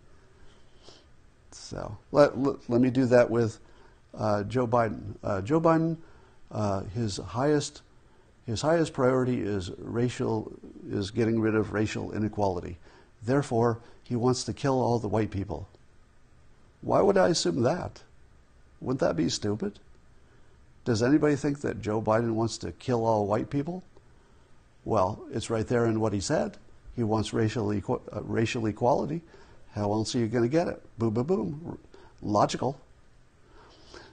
[1.51, 3.59] So let, let, let me do that with
[4.17, 5.15] uh, Joe Biden.
[5.23, 5.97] Uh, Joe Biden,
[6.51, 7.81] uh, his highest
[8.45, 10.51] his highest priority is racial
[10.87, 12.77] is getting rid of racial inequality.
[13.25, 15.67] Therefore, he wants to kill all the white people.
[16.81, 18.03] Why would I assume that?
[18.79, 19.79] Wouldn't that be stupid?
[20.83, 23.83] Does anybody think that Joe Biden wants to kill all white people?
[24.83, 26.57] Well, it's right there in what he said.
[26.95, 29.21] He wants racial, uh, racial equality.
[29.73, 30.81] How else are you going to get it?
[30.99, 31.79] Boom, boom, boom.
[32.21, 32.79] Logical.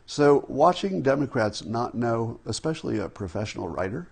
[0.07, 4.09] So, watching Democrats not know, especially a professional writer,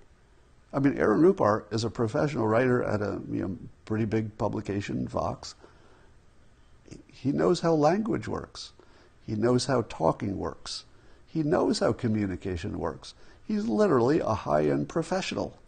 [0.72, 5.08] I mean, Aaron Rupar is a professional writer at a you know, pretty big publication,
[5.08, 5.54] Vox.
[7.08, 8.72] He knows how language works.
[9.26, 10.84] He knows how talking works.
[11.26, 13.14] He knows how communication works.
[13.46, 15.58] He's literally a high end professional.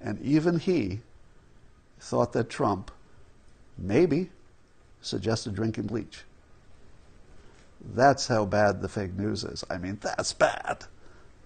[0.00, 1.00] And even he
[2.00, 2.90] thought that Trump
[3.78, 4.30] maybe
[5.00, 6.24] suggested drinking bleach.
[7.94, 9.64] That's how bad the fake news is.
[9.70, 10.84] I mean, that's bad.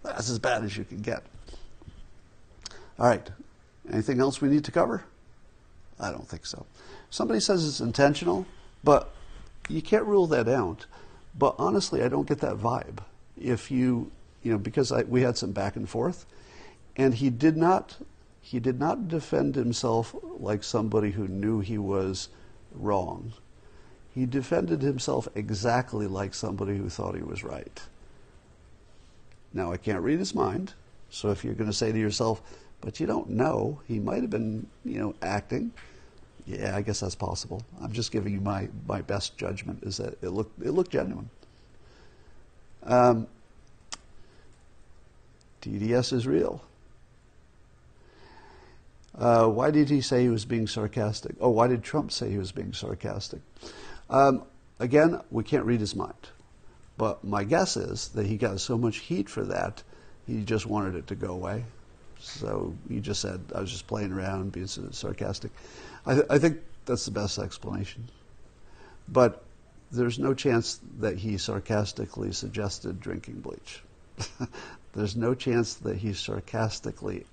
[0.03, 1.23] That's as bad as you can get.
[2.99, 3.29] All right.
[3.93, 5.05] Anything else we need to cover?
[5.99, 6.67] I don't think so.
[7.11, 8.47] Somebody says it's intentional,
[8.83, 9.15] but
[9.69, 10.87] you can't rule that out.
[11.39, 12.99] But honestly, I don't get that vibe.
[13.41, 14.11] If you,
[14.43, 16.27] you know, because I, we had some back and forth,
[16.97, 17.99] and he did not,
[18.41, 22.29] he did not defend himself like somebody who knew he was
[22.75, 23.33] wrong.
[24.15, 27.83] He defended himself exactly like somebody who thought he was right.
[29.53, 30.73] Now, I can't read his mind,
[31.11, 32.43] so if you're going to say to yourself,
[32.81, 33.81] but you don't know.
[33.87, 35.73] He might have been, you know, acting.
[36.47, 37.63] Yeah, I guess that's possible.
[37.83, 41.29] I'm just giving you my, my best judgment is that it looked it looked genuine.
[42.85, 43.27] Um,
[45.61, 46.63] TDS is real.
[49.19, 51.35] Uh, why did he say he was being sarcastic?
[51.41, 53.41] Oh, why did Trump say he was being sarcastic?
[54.11, 54.45] Um,
[54.79, 56.15] again, we can't read his mind.
[56.99, 59.83] But my guess is that he got so much heat for that,
[60.27, 61.65] he just wanted it to go away.
[62.21, 65.51] So you just said I was just playing around, being sarcastic.
[66.05, 68.09] I, th- I think that's the best explanation.
[69.09, 69.43] But
[69.91, 73.83] there's no chance that he sarcastically suggested drinking bleach.
[74.93, 77.27] there's no chance that he sarcastically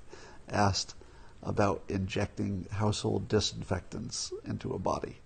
[0.49, 0.95] asked
[1.41, 5.17] about injecting household disinfectants into a body.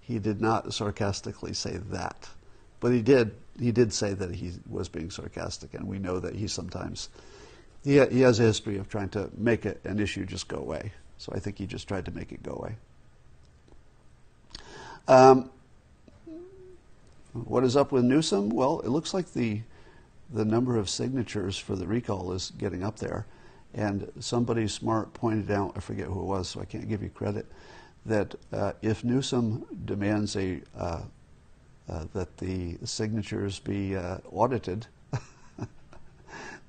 [0.00, 2.28] He did not sarcastically say that.
[2.80, 6.34] But he did he did say that he was being sarcastic and we know that
[6.34, 7.10] he sometimes
[7.84, 10.92] he, he has a history of trying to make it, an issue just go away.
[11.18, 12.76] So I think he just tried to make it go away.
[15.08, 15.50] Um,
[17.32, 18.50] what is up with Newsom?
[18.50, 19.62] Well, it looks like the
[20.32, 23.26] the number of signatures for the recall is getting up there.
[23.74, 27.08] And somebody smart pointed out, I forget who it was, so I can't give you
[27.08, 27.46] credit,
[28.06, 31.02] that uh, if Newsom demands a uh,
[31.88, 34.86] uh, that the signatures be uh, audited,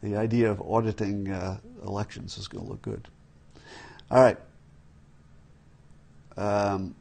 [0.01, 3.07] the idea of auditing uh, elections is going to look good.
[4.09, 4.37] All right.
[6.37, 6.95] Um,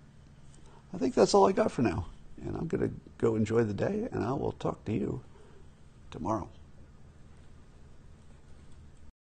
[0.92, 2.06] I think that's all I got for now.
[2.42, 5.20] And I'm going to go enjoy the day, and I will talk to you
[6.10, 6.48] tomorrow.